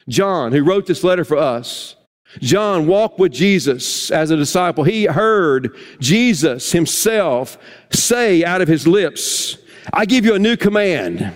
John, 0.09 0.51
who 0.51 0.63
wrote 0.63 0.85
this 0.85 1.03
letter 1.03 1.23
for 1.23 1.37
us, 1.37 1.95
John 2.39 2.87
walked 2.87 3.19
with 3.19 3.31
Jesus 3.31 4.11
as 4.11 4.31
a 4.31 4.37
disciple. 4.37 4.83
He 4.83 5.05
heard 5.05 5.75
Jesus 5.99 6.71
himself 6.71 7.57
say 7.91 8.43
out 8.43 8.61
of 8.61 8.67
his 8.67 8.87
lips, 8.87 9.57
I 9.91 10.05
give 10.05 10.25
you 10.25 10.33
a 10.35 10.39
new 10.39 10.57
command. 10.57 11.33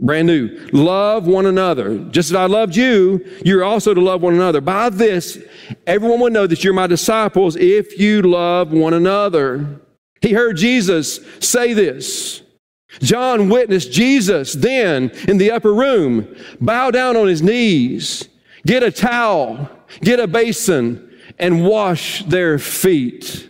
Brand 0.00 0.28
new. 0.28 0.68
Love 0.72 1.26
one 1.26 1.46
another. 1.46 1.98
Just 2.10 2.30
as 2.30 2.36
I 2.36 2.46
loved 2.46 2.76
you, 2.76 3.24
you're 3.44 3.64
also 3.64 3.94
to 3.94 4.00
love 4.00 4.22
one 4.22 4.34
another. 4.34 4.60
By 4.60 4.90
this, 4.90 5.38
everyone 5.86 6.20
will 6.20 6.30
know 6.30 6.46
that 6.46 6.62
you're 6.62 6.72
my 6.72 6.86
disciples 6.86 7.56
if 7.56 7.98
you 7.98 8.22
love 8.22 8.72
one 8.72 8.94
another. 8.94 9.80
He 10.20 10.32
heard 10.32 10.56
Jesus 10.56 11.20
say 11.40 11.72
this. 11.72 12.42
John 13.00 13.48
witnessed 13.48 13.92
Jesus 13.92 14.54
then 14.54 15.10
in 15.28 15.38
the 15.38 15.50
upper 15.50 15.74
room 15.74 16.34
bow 16.60 16.90
down 16.90 17.16
on 17.16 17.26
his 17.26 17.42
knees, 17.42 18.28
get 18.66 18.82
a 18.82 18.90
towel, 18.90 19.70
get 20.00 20.20
a 20.20 20.26
basin, 20.26 21.08
and 21.38 21.64
wash 21.64 22.22
their 22.24 22.58
feet. 22.58 23.48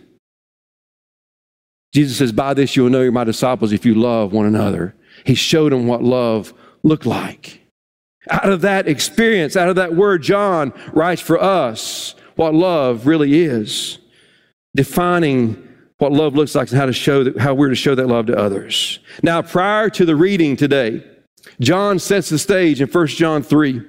Jesus 1.93 2.17
says, 2.17 2.31
By 2.31 2.53
this 2.53 2.75
you 2.75 2.83
will 2.83 2.89
know 2.89 3.01
you're 3.01 3.11
my 3.11 3.23
disciples 3.23 3.73
if 3.73 3.85
you 3.85 3.95
love 3.95 4.31
one 4.31 4.45
another. 4.45 4.95
He 5.25 5.35
showed 5.35 5.71
them 5.71 5.87
what 5.87 6.03
love 6.03 6.53
looked 6.83 7.05
like. 7.05 7.61
Out 8.29 8.49
of 8.49 8.61
that 8.61 8.87
experience, 8.87 9.55
out 9.55 9.69
of 9.69 9.75
that 9.75 9.95
word, 9.95 10.21
John 10.21 10.73
writes 10.93 11.21
for 11.21 11.41
us 11.41 12.15
what 12.35 12.53
love 12.53 13.07
really 13.07 13.43
is, 13.43 13.97
defining 14.75 15.67
what 15.97 16.11
love 16.11 16.35
looks 16.35 16.55
like 16.55 16.69
and 16.69 16.79
how 16.79 16.85
to 16.85 16.93
show 16.93 17.23
that, 17.23 17.37
how 17.37 17.53
we're 17.53 17.69
to 17.69 17.75
show 17.75 17.95
that 17.95 18.07
love 18.07 18.27
to 18.27 18.37
others. 18.37 18.99
Now, 19.23 19.41
prior 19.41 19.89
to 19.91 20.05
the 20.05 20.15
reading 20.15 20.55
today, 20.55 21.03
John 21.59 21.99
sets 21.99 22.29
the 22.29 22.39
stage 22.39 22.81
in 22.81 22.87
1 22.87 23.07
John 23.07 23.43
3. 23.43 23.81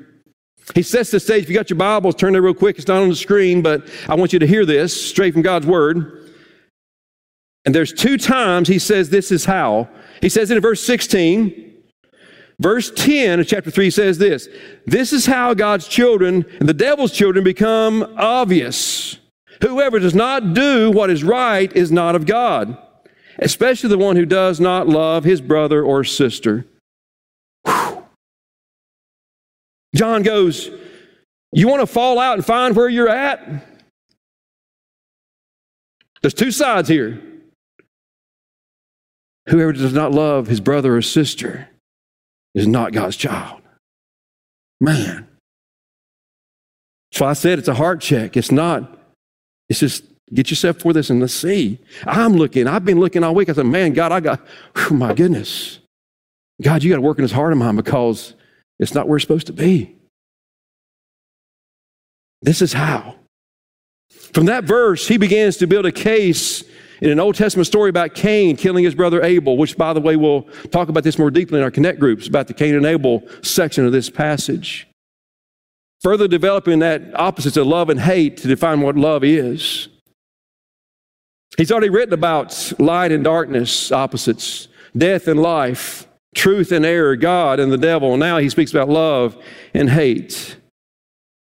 He 0.74 0.82
sets 0.82 1.10
the 1.10 1.20
stage. 1.20 1.44
If 1.44 1.48
you 1.48 1.54
got 1.54 1.70
your 1.70 1.78
Bibles, 1.78 2.14
turn 2.14 2.32
there 2.32 2.42
real 2.42 2.54
quick. 2.54 2.78
It's 2.78 2.86
not 2.86 3.02
on 3.02 3.08
the 3.08 3.16
screen, 3.16 3.62
but 3.62 3.88
I 4.08 4.14
want 4.14 4.32
you 4.32 4.38
to 4.38 4.46
hear 4.46 4.64
this 4.64 5.08
straight 5.10 5.32
from 5.32 5.42
God's 5.42 5.66
Word. 5.66 6.30
And 7.64 7.74
there's 7.74 7.92
two 7.92 8.16
times 8.16 8.68
he 8.68 8.78
says 8.78 9.10
this 9.10 9.30
is 9.30 9.44
how. 9.44 9.88
He 10.20 10.28
says 10.28 10.50
it 10.50 10.56
in 10.56 10.62
verse 10.62 10.82
16. 10.82 11.66
Verse 12.58 12.90
10 12.90 13.40
of 13.40 13.48
chapter 13.48 13.70
3 13.70 13.90
says 13.90 14.18
this 14.18 14.48
This 14.86 15.12
is 15.12 15.26
how 15.26 15.54
God's 15.54 15.88
children 15.88 16.44
and 16.60 16.68
the 16.68 16.74
devil's 16.74 17.12
children 17.12 17.42
become 17.42 18.14
obvious. 18.16 19.18
Whoever 19.62 19.98
does 19.98 20.14
not 20.14 20.54
do 20.54 20.90
what 20.90 21.10
is 21.10 21.24
right 21.24 21.74
is 21.74 21.90
not 21.90 22.14
of 22.14 22.26
God, 22.26 22.76
especially 23.38 23.88
the 23.88 23.98
one 23.98 24.16
who 24.16 24.26
does 24.26 24.60
not 24.60 24.88
love 24.88 25.24
his 25.24 25.40
brother 25.40 25.82
or 25.82 26.04
sister. 26.04 26.66
John 29.94 30.22
goes, 30.22 30.70
You 31.52 31.68
want 31.68 31.80
to 31.80 31.86
fall 31.86 32.18
out 32.18 32.34
and 32.34 32.44
find 32.44 32.76
where 32.76 32.88
you're 32.88 33.08
at? 33.08 33.66
There's 36.22 36.34
two 36.34 36.50
sides 36.50 36.88
here. 36.88 37.22
Whoever 39.48 39.72
does 39.72 39.92
not 39.92 40.12
love 40.12 40.46
his 40.46 40.60
brother 40.60 40.96
or 40.96 41.02
sister 41.02 41.68
is 42.54 42.66
not 42.66 42.92
God's 42.92 43.16
child. 43.16 43.62
Man. 44.80 45.26
So 47.12 47.26
I 47.26 47.32
said 47.32 47.58
it's 47.58 47.68
a 47.68 47.74
heart 47.74 48.00
check. 48.00 48.36
It's 48.36 48.52
not, 48.52 48.98
it's 49.68 49.80
just 49.80 50.04
get 50.32 50.50
yourself 50.50 50.78
for 50.78 50.92
this 50.92 51.10
and 51.10 51.20
let's 51.20 51.34
see. 51.34 51.78
I'm 52.06 52.34
looking, 52.34 52.66
I've 52.68 52.84
been 52.84 53.00
looking 53.00 53.24
all 53.24 53.34
week. 53.34 53.48
I 53.48 53.52
said, 53.52 53.66
man, 53.66 53.92
God, 53.92 54.12
I 54.12 54.20
got, 54.20 54.40
whew, 54.76 54.96
my 54.96 55.12
goodness. 55.12 55.80
God, 56.62 56.82
you 56.82 56.90
got 56.90 56.96
to 56.96 57.02
work 57.02 57.18
in 57.18 57.22
this 57.22 57.32
heart 57.32 57.52
of 57.52 57.58
mine 57.58 57.74
because 57.74 58.34
it's 58.80 58.94
not 58.94 59.06
where 59.06 59.16
it's 59.16 59.22
supposed 59.22 59.46
to 59.46 59.52
be. 59.52 59.94
This 62.42 62.62
is 62.62 62.72
how. 62.72 63.16
From 64.32 64.46
that 64.46 64.64
verse, 64.64 65.06
he 65.06 65.18
begins 65.18 65.58
to 65.58 65.66
build 65.66 65.86
a 65.86 65.92
case 65.92 66.64
in 67.00 67.10
an 67.10 67.20
Old 67.20 67.34
Testament 67.34 67.66
story 67.66 67.90
about 67.90 68.14
Cain 68.14 68.56
killing 68.56 68.84
his 68.84 68.94
brother 68.94 69.22
Abel, 69.22 69.56
which, 69.56 69.76
by 69.76 69.92
the 69.92 70.00
way, 70.00 70.16
we'll 70.16 70.42
talk 70.70 70.88
about 70.88 71.04
this 71.04 71.18
more 71.18 71.30
deeply 71.30 71.58
in 71.58 71.64
our 71.64 71.70
Connect 71.70 71.98
groups 71.98 72.26
about 72.26 72.46
the 72.46 72.54
Cain 72.54 72.74
and 72.74 72.86
Abel 72.86 73.22
section 73.42 73.84
of 73.86 73.92
this 73.92 74.10
passage. 74.10 74.88
Further 76.02 76.26
developing 76.26 76.78
that 76.78 77.02
opposites 77.14 77.56
of 77.56 77.66
love 77.66 77.90
and 77.90 78.00
hate 78.00 78.38
to 78.38 78.48
define 78.48 78.80
what 78.80 78.96
love 78.96 79.22
is. 79.22 79.88
He's 81.58 81.70
already 81.70 81.90
written 81.90 82.14
about 82.14 82.72
light 82.78 83.12
and 83.12 83.24
darkness, 83.24 83.92
opposites, 83.92 84.68
death 84.96 85.28
and 85.28 85.40
life, 85.40 86.06
truth 86.34 86.72
and 86.72 86.84
error, 86.84 87.16
God 87.16 87.60
and 87.60 87.72
the 87.72 87.78
devil. 87.78 88.16
Now 88.16 88.38
he 88.38 88.48
speaks 88.48 88.70
about 88.70 88.88
love 88.88 89.36
and 89.74 89.90
hate. 89.90 90.56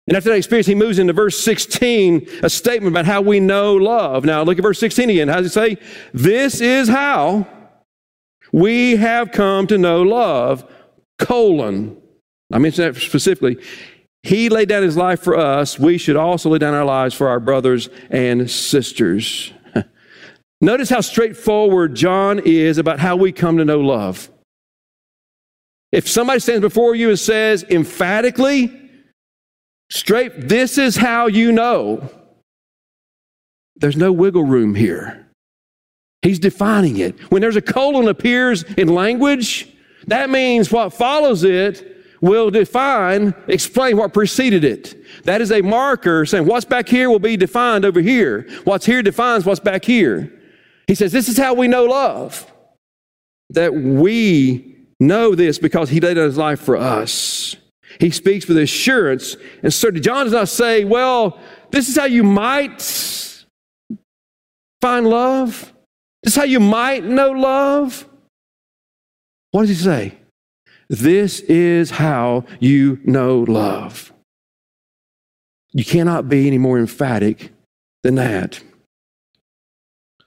And 0.07 0.15
after 0.15 0.29
that 0.29 0.37
experience, 0.37 0.67
he 0.67 0.75
moves 0.75 0.99
into 0.99 1.11
verse 1.11 1.37
16, 1.39 2.27
a 2.41 2.49
statement 2.49 2.93
about 2.93 3.05
how 3.05 3.21
we 3.21 3.41
know 3.41 3.75
love. 3.75 4.23
Now, 4.23 4.41
look 4.43 4.57
at 4.57 4.61
verse 4.61 4.79
16 4.79 5.09
again. 5.09 5.27
How 5.27 5.37
does 5.37 5.47
it 5.47 5.53
say? 5.53 5.77
This 6.13 6.61
is 6.61 6.87
how 6.87 7.45
we 8.53 8.95
have 8.95 9.33
come 9.33 9.67
to 9.67 9.77
know 9.77 10.03
love, 10.03 10.69
colon. 11.19 12.01
I 12.51 12.57
mention 12.59 12.85
that 12.85 12.99
specifically. 12.99 13.57
He 14.23 14.47
laid 14.47 14.69
down 14.69 14.83
his 14.83 14.95
life 14.95 15.21
for 15.21 15.37
us. 15.37 15.77
We 15.77 15.97
should 15.97 16.15
also 16.15 16.49
lay 16.49 16.59
down 16.59 16.73
our 16.73 16.85
lives 16.85 17.13
for 17.13 17.27
our 17.27 17.41
brothers 17.41 17.89
and 18.09 18.49
sisters. 18.49 19.51
Notice 20.61 20.89
how 20.89 21.01
straightforward 21.01 21.95
John 21.95 22.39
is 22.39 22.77
about 22.77 22.99
how 22.99 23.17
we 23.17 23.33
come 23.33 23.57
to 23.57 23.65
know 23.65 23.81
love. 23.81 24.29
If 25.91 26.07
somebody 26.07 26.39
stands 26.39 26.61
before 26.61 26.95
you 26.95 27.09
and 27.09 27.19
says 27.19 27.63
emphatically, 27.63 28.87
Straight, 29.89 30.47
this 30.47 30.77
is 30.77 30.97
how 30.97 31.27
you 31.27 31.51
know. 31.51 32.09
There's 33.77 33.95
no 33.95 34.11
wiggle 34.11 34.43
room 34.43 34.75
here. 34.75 35.27
He's 36.21 36.39
defining 36.39 36.97
it. 36.97 37.19
When 37.31 37.41
there's 37.41 37.55
a 37.55 37.61
colon 37.61 38.07
appears 38.07 38.63
in 38.63 38.89
language, 38.89 39.67
that 40.07 40.29
means 40.29 40.71
what 40.71 40.93
follows 40.93 41.43
it 41.43 41.95
will 42.19 42.49
define, 42.49 43.33
explain 43.47 43.95
what 43.95 44.13
preceded 44.13 44.63
it. 44.63 45.23
That 45.23 45.39
is 45.39 45.51
a 45.51 45.61
marker 45.61 46.25
saying 46.25 46.45
what's 46.45 46.65
back 46.65 46.89
here 46.89 47.09
will 47.09 47.19
be 47.19 47.37
defined 47.37 47.85
over 47.85 48.01
here. 48.01 48.47
What's 48.63 48.85
here 48.85 49.03
defines 49.03 49.45
what's 49.45 49.59
back 49.59 49.85
here. 49.85 50.33
He 50.87 50.95
says, 50.95 51.11
This 51.11 51.29
is 51.29 51.37
how 51.37 51.53
we 51.53 51.67
know 51.67 51.85
love. 51.85 52.51
That 53.51 53.73
we 53.73 54.76
know 54.99 55.35
this 55.35 55.59
because 55.59 55.89
he 55.89 55.99
laid 55.99 56.15
down 56.15 56.25
his 56.25 56.37
life 56.37 56.59
for 56.59 56.75
us. 56.75 57.55
He 57.99 58.09
speaks 58.11 58.47
with 58.47 58.57
assurance 58.57 59.35
and 59.63 59.73
certainty. 59.73 60.01
John 60.01 60.25
does 60.25 60.33
not 60.33 60.49
say, 60.49 60.85
well, 60.85 61.39
this 61.71 61.89
is 61.89 61.95
how 61.95 62.05
you 62.05 62.23
might 62.23 62.81
find 64.81 65.07
love. 65.07 65.73
This 66.23 66.33
is 66.33 66.37
how 66.37 66.43
you 66.43 66.59
might 66.59 67.03
know 67.03 67.31
love. 67.31 68.07
What 69.51 69.61
does 69.61 69.69
he 69.69 69.75
say? 69.75 70.17
This 70.89 71.39
is 71.41 71.91
how 71.91 72.45
you 72.59 72.99
know 73.03 73.39
love. 73.39 74.13
You 75.71 75.83
cannot 75.83 76.29
be 76.29 76.47
any 76.47 76.57
more 76.57 76.79
emphatic 76.79 77.51
than 78.03 78.15
that. 78.15 78.61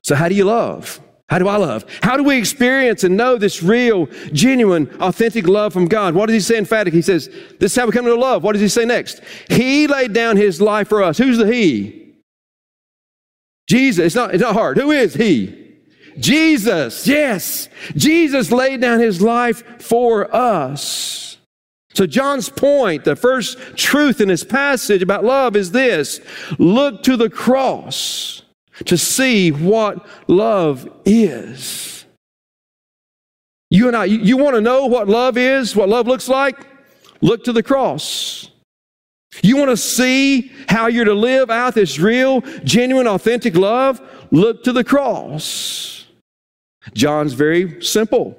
So, 0.02 0.14
how 0.14 0.28
do 0.28 0.34
you 0.34 0.44
love? 0.44 1.00
How 1.30 1.38
do 1.38 1.46
I 1.46 1.56
love? 1.56 1.84
How 2.02 2.16
do 2.16 2.24
we 2.24 2.36
experience 2.36 3.04
and 3.04 3.16
know 3.16 3.38
this 3.38 3.62
real, 3.62 4.06
genuine, 4.32 4.90
authentic 4.98 5.46
love 5.46 5.72
from 5.72 5.86
God? 5.86 6.12
What 6.14 6.26
does 6.26 6.34
he 6.34 6.40
say 6.40 6.58
emphatic? 6.58 6.92
He 6.92 7.02
says, 7.02 7.28
This 7.60 7.70
is 7.70 7.76
how 7.76 7.86
we 7.86 7.92
come 7.92 8.04
to 8.04 8.14
love. 8.16 8.42
What 8.42 8.52
does 8.52 8.60
he 8.60 8.68
say 8.68 8.84
next? 8.84 9.20
He 9.48 9.86
laid 9.86 10.12
down 10.12 10.36
his 10.36 10.60
life 10.60 10.88
for 10.88 11.04
us. 11.04 11.18
Who's 11.18 11.38
the 11.38 11.46
He? 11.46 12.16
Jesus. 13.68 14.06
It's 14.06 14.14
not, 14.16 14.34
it's 14.34 14.42
not 14.42 14.54
hard. 14.54 14.76
Who 14.76 14.90
is 14.90 15.14
He? 15.14 15.60
Jesus. 16.18 17.06
Yes. 17.06 17.68
Jesus 17.94 18.50
laid 18.50 18.80
down 18.80 18.98
his 18.98 19.22
life 19.22 19.62
for 19.80 20.34
us. 20.34 21.38
So, 21.94 22.06
John's 22.06 22.48
point, 22.48 23.04
the 23.04 23.14
first 23.14 23.56
truth 23.76 24.20
in 24.20 24.28
this 24.28 24.44
passage 24.44 25.02
about 25.02 25.24
love 25.24 25.54
is 25.54 25.70
this 25.70 26.20
look 26.58 27.04
to 27.04 27.16
the 27.16 27.30
cross 27.30 28.42
to 28.86 28.96
see 28.96 29.50
what 29.50 30.06
love 30.26 30.88
is. 31.04 32.04
You 33.70 33.86
and 33.86 33.96
I, 33.96 34.04
you, 34.06 34.36
want 34.36 34.56
to 34.56 34.60
know 34.60 34.86
what 34.86 35.08
love 35.08 35.36
is, 35.36 35.76
what 35.76 35.88
love 35.88 36.08
looks 36.08 36.28
like? 36.28 36.66
Look 37.20 37.44
to 37.44 37.52
the 37.52 37.62
cross. 37.62 38.50
You 39.42 39.56
want 39.56 39.70
to 39.70 39.76
see 39.76 40.50
how 40.68 40.88
you're 40.88 41.04
to 41.04 41.14
live 41.14 41.50
out 41.50 41.74
this 41.74 41.98
real, 41.98 42.40
genuine, 42.64 43.06
authentic 43.06 43.56
love? 43.56 44.00
Look 44.32 44.64
to 44.64 44.72
the 44.72 44.82
cross. 44.82 46.06
John's 46.94 47.34
very 47.34 47.82
simple. 47.82 48.36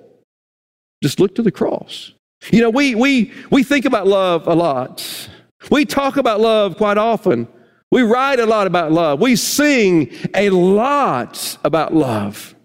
Just 1.01 1.19
look 1.19 1.35
to 1.35 1.41
the 1.41 1.51
cross. 1.51 2.13
You 2.51 2.61
know, 2.61 2.69
we, 2.69 2.95
we, 2.95 3.31
we 3.49 3.63
think 3.63 3.85
about 3.85 4.07
love 4.07 4.47
a 4.47 4.53
lot. 4.53 5.29
We 5.69 5.85
talk 5.85 6.17
about 6.17 6.41
love 6.41 6.75
quite 6.75 6.97
often. 6.97 7.47
We 7.91 8.03
write 8.03 8.39
a 8.39 8.45
lot 8.45 8.67
about 8.67 8.91
love. 8.91 9.19
We 9.19 9.35
sing 9.35 10.11
a 10.33 10.49
lot 10.49 11.57
about 11.63 11.93
love. 11.93 12.55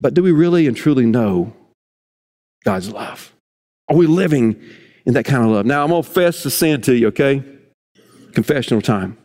But 0.00 0.12
do 0.12 0.22
we 0.22 0.32
really 0.32 0.66
and 0.66 0.76
truly 0.76 1.06
know 1.06 1.54
God's 2.64 2.90
love? 2.90 3.32
Are 3.88 3.96
we 3.96 4.06
living 4.06 4.60
in 5.06 5.14
that 5.14 5.24
kind 5.24 5.44
of 5.44 5.50
love? 5.50 5.64
Now, 5.64 5.82
I'm 5.82 5.90
going 5.90 6.02
to 6.02 6.06
confess 6.06 6.42
the 6.42 6.50
sin 6.50 6.82
to 6.82 6.94
you, 6.94 7.08
okay? 7.08 7.42
Confessional 8.32 8.82
time. 8.82 9.16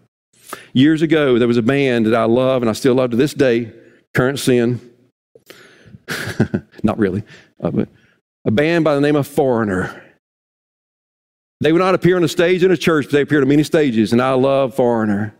Years 0.73 1.01
ago, 1.01 1.37
there 1.37 1.47
was 1.47 1.57
a 1.57 1.61
band 1.61 2.05
that 2.05 2.15
I 2.15 2.23
love 2.23 2.61
and 2.61 2.69
I 2.69 2.73
still 2.73 2.95
love 2.95 3.11
to 3.11 3.17
this 3.17 3.33
day, 3.33 3.73
Current 4.13 4.39
Sin. 4.39 4.79
Not 6.83 6.97
really, 6.97 7.23
uh, 7.61 7.71
but 7.71 7.89
a 8.45 8.51
band 8.51 8.83
by 8.83 8.95
the 8.95 9.01
name 9.01 9.15
of 9.15 9.27
Foreigner. 9.27 10.08
They 11.61 11.71
would 11.71 11.79
not 11.79 11.95
appear 11.95 12.15
on 12.15 12.23
a 12.23 12.27
stage 12.29 12.63
in 12.63 12.71
a 12.71 12.77
church, 12.77 13.05
but 13.05 13.11
they 13.11 13.21
appeared 13.21 13.43
on 13.43 13.49
many 13.49 13.63
stages, 13.63 14.13
and 14.13 14.21
I 14.21 14.33
love 14.33 14.75
Foreigner. 14.75 15.35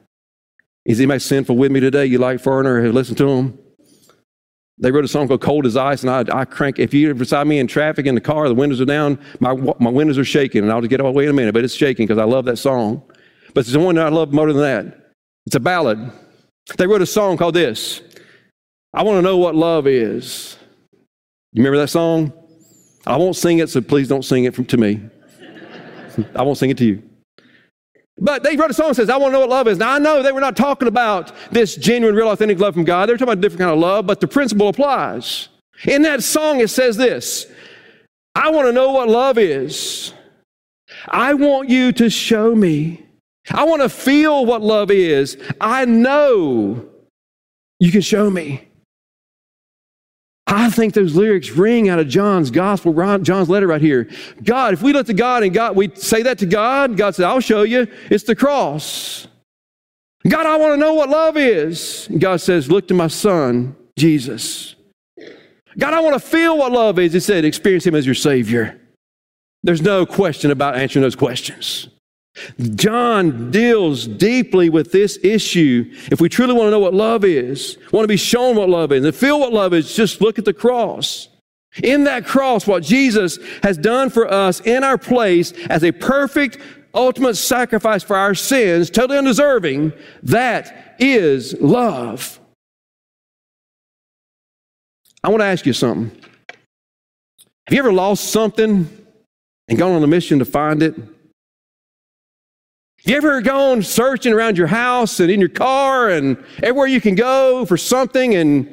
Is 0.85 0.99
anybody 0.99 1.19
sinful 1.19 1.55
with 1.55 1.71
me 1.71 1.79
today? 1.79 2.05
You 2.05 2.17
like 2.17 2.41
Foreigner? 2.41 2.81
Have 2.81 2.93
listened 2.93 3.17
to 3.19 3.35
them? 3.35 3.59
They 4.81 4.91
wrote 4.91 5.05
a 5.05 5.09
song 5.09 5.27
called 5.27 5.41
Cold 5.41 5.65
as 5.65 5.75
Ice, 5.75 6.03
and 6.03 6.09
I, 6.09 6.39
I 6.39 6.45
crank. 6.45 6.79
If 6.79 6.93
you're 6.93 7.13
beside 7.13 7.47
me 7.47 7.59
in 7.59 7.67
traffic 7.67 8.05
in 8.05 8.15
the 8.15 8.21
car, 8.21 8.47
the 8.47 8.55
windows 8.55 8.79
are 8.79 8.85
down, 8.85 9.19
my, 9.39 9.53
my 9.79 9.89
windows 9.89 10.17
are 10.17 10.25
shaking, 10.25 10.63
and 10.63 10.71
I'll 10.71 10.81
just 10.81 10.89
get 10.89 11.01
oh, 11.01 11.07
away 11.07 11.25
in 11.25 11.29
a 11.29 11.33
minute, 11.33 11.53
but 11.53 11.63
it's 11.63 11.73
shaking 11.73 12.07
because 12.07 12.17
I 12.17 12.23
love 12.23 12.45
that 12.45 12.57
song. 12.57 13.03
But 13.53 13.65
there's 13.65 13.77
one 13.77 13.95
that 13.95 14.05
I 14.05 14.09
love 14.09 14.31
more 14.31 14.51
than 14.51 14.61
that. 14.61 15.11
It's 15.45 15.55
a 15.55 15.59
ballad. 15.59 16.11
They 16.77 16.87
wrote 16.87 17.01
a 17.01 17.05
song 17.05 17.37
called 17.37 17.55
this 17.55 18.01
I 18.93 19.03
Want 19.03 19.17
to 19.17 19.21
Know 19.21 19.37
What 19.37 19.55
Love 19.55 19.87
Is. 19.87 20.57
You 21.51 21.61
remember 21.61 21.77
that 21.79 21.89
song? 21.89 22.31
I 23.05 23.17
won't 23.17 23.35
sing 23.35 23.59
it, 23.59 23.69
so 23.69 23.81
please 23.81 24.07
don't 24.07 24.23
sing 24.23 24.45
it 24.45 24.53
from, 24.53 24.65
to 24.65 24.77
me. 24.77 25.01
I 26.35 26.41
won't 26.43 26.57
sing 26.57 26.69
it 26.69 26.77
to 26.77 26.85
you. 26.85 27.03
But 28.21 28.43
they 28.43 28.57
wrote 28.57 28.69
a 28.69 28.73
song 28.73 28.89
that 28.89 28.95
says, 28.95 29.09
I 29.09 29.17
want 29.17 29.31
to 29.31 29.33
know 29.33 29.39
what 29.39 29.49
love 29.49 29.67
is. 29.67 29.77
Now 29.77 29.93
I 29.93 29.99
know 29.99 30.21
they 30.21 30.31
were 30.31 30.41
not 30.41 30.57
talking 30.57 30.87
about 30.87 31.31
this 31.51 31.75
genuine, 31.75 32.15
real, 32.15 32.29
authentic 32.29 32.59
love 32.59 32.73
from 32.73 32.83
God. 32.83 33.07
They 33.07 33.13
were 33.13 33.17
talking 33.17 33.31
about 33.31 33.39
a 33.39 33.41
different 33.41 33.59
kind 33.59 33.71
of 33.71 33.79
love, 33.79 34.05
but 34.05 34.19
the 34.19 34.27
principle 34.27 34.67
applies. 34.67 35.47
In 35.85 36.01
that 36.01 36.23
song, 36.23 36.59
it 36.59 36.69
says 36.69 36.97
this 36.97 37.47
I 38.35 38.51
want 38.51 38.67
to 38.67 38.73
know 38.73 38.91
what 38.91 39.07
love 39.07 39.37
is. 39.37 40.13
I 41.07 41.33
want 41.33 41.69
you 41.69 41.91
to 41.93 42.09
show 42.09 42.55
me. 42.55 43.05
I 43.51 43.63
want 43.63 43.81
to 43.81 43.89
feel 43.89 44.45
what 44.45 44.61
love 44.61 44.91
is. 44.91 45.37
I 45.61 45.85
know 45.85 46.85
you 47.79 47.91
can 47.91 48.01
show 48.01 48.29
me. 48.29 48.68
I 50.51 50.71
think 50.71 50.95
those 50.95 51.15
lyrics 51.15 51.51
ring 51.51 51.89
out 51.89 51.99
of 51.99 52.07
John's 52.07 52.49
gospel, 52.49 52.91
John's 53.19 53.49
letter 53.49 53.67
right 53.67 53.81
here. 53.81 54.09
God, 54.43 54.73
if 54.73 54.81
we 54.81 54.93
look 54.93 55.05
to 55.07 55.13
God 55.13 55.43
and 55.43 55.53
God, 55.53 55.75
we 55.75 55.93
say 55.93 56.23
that 56.23 56.39
to 56.39 56.47
God, 56.47 56.97
God 56.97 57.13
said, 57.13 57.25
I'll 57.25 57.39
show 57.39 57.61
you. 57.61 57.87
It's 58.09 58.23
the 58.23 58.35
cross. 58.35 59.27
God, 60.27 60.47
I 60.47 60.57
want 60.57 60.73
to 60.73 60.77
know 60.77 60.95
what 60.95 61.09
love 61.09 61.37
is. 61.37 62.07
And 62.09 62.19
God 62.19 62.41
says, 62.41 62.69
Look 62.69 62.87
to 62.87 62.93
my 62.93 63.07
son, 63.07 63.75
Jesus. 63.95 64.75
God, 65.77 65.93
I 65.93 65.99
want 65.99 66.15
to 66.15 66.19
feel 66.19 66.57
what 66.57 66.71
love 66.71 66.97
is. 66.97 67.13
He 67.13 67.19
said, 67.19 67.45
Experience 67.45 67.85
him 67.85 67.95
as 67.95 68.05
your 68.05 68.15
Savior. 68.15 68.79
There's 69.61 69.81
no 69.81 70.05
question 70.05 70.51
about 70.51 70.75
answering 70.75 71.03
those 71.03 71.15
questions. 71.15 71.89
John 72.75 73.51
deals 73.51 74.07
deeply 74.07 74.69
with 74.69 74.91
this 74.91 75.17
issue. 75.23 75.91
If 76.11 76.21
we 76.21 76.29
truly 76.29 76.53
want 76.53 76.67
to 76.67 76.71
know 76.71 76.79
what 76.79 76.93
love 76.93 77.23
is, 77.25 77.77
want 77.91 78.03
to 78.03 78.07
be 78.07 78.17
shown 78.17 78.55
what 78.55 78.69
love 78.69 78.91
is, 78.91 79.03
and 79.03 79.15
feel 79.15 79.39
what 79.39 79.53
love 79.53 79.73
is, 79.73 79.95
just 79.95 80.21
look 80.21 80.39
at 80.39 80.45
the 80.45 80.53
cross. 80.53 81.27
In 81.83 82.05
that 82.05 82.25
cross, 82.25 82.65
what 82.65 82.83
Jesus 82.83 83.37
has 83.63 83.77
done 83.77 84.09
for 84.09 84.31
us 84.31 84.59
in 84.61 84.83
our 84.83 84.97
place 84.97 85.51
as 85.69 85.83
a 85.83 85.91
perfect, 85.91 86.57
ultimate 86.93 87.35
sacrifice 87.35 88.03
for 88.03 88.15
our 88.15 88.33
sins, 88.33 88.89
totally 88.89 89.17
undeserving, 89.17 89.93
that 90.23 90.95
is 90.99 91.53
love. 91.61 92.39
I 95.23 95.29
want 95.29 95.41
to 95.41 95.45
ask 95.45 95.65
you 95.65 95.73
something. 95.73 96.09
Have 97.67 97.73
you 97.73 97.79
ever 97.79 97.93
lost 97.93 98.31
something 98.31 98.89
and 99.67 99.77
gone 99.77 99.91
on 99.91 100.03
a 100.03 100.07
mission 100.07 100.39
to 100.39 100.45
find 100.45 100.81
it? 100.81 100.95
You 103.03 103.15
ever 103.15 103.41
gone 103.41 103.81
searching 103.81 104.33
around 104.33 104.57
your 104.57 104.67
house 104.67 105.19
and 105.19 105.31
in 105.31 105.39
your 105.39 105.49
car 105.49 106.09
and 106.09 106.37
everywhere 106.57 106.87
you 106.87 106.99
can 106.99 107.15
go 107.15 107.65
for 107.65 107.77
something 107.77 108.35
and 108.35 108.67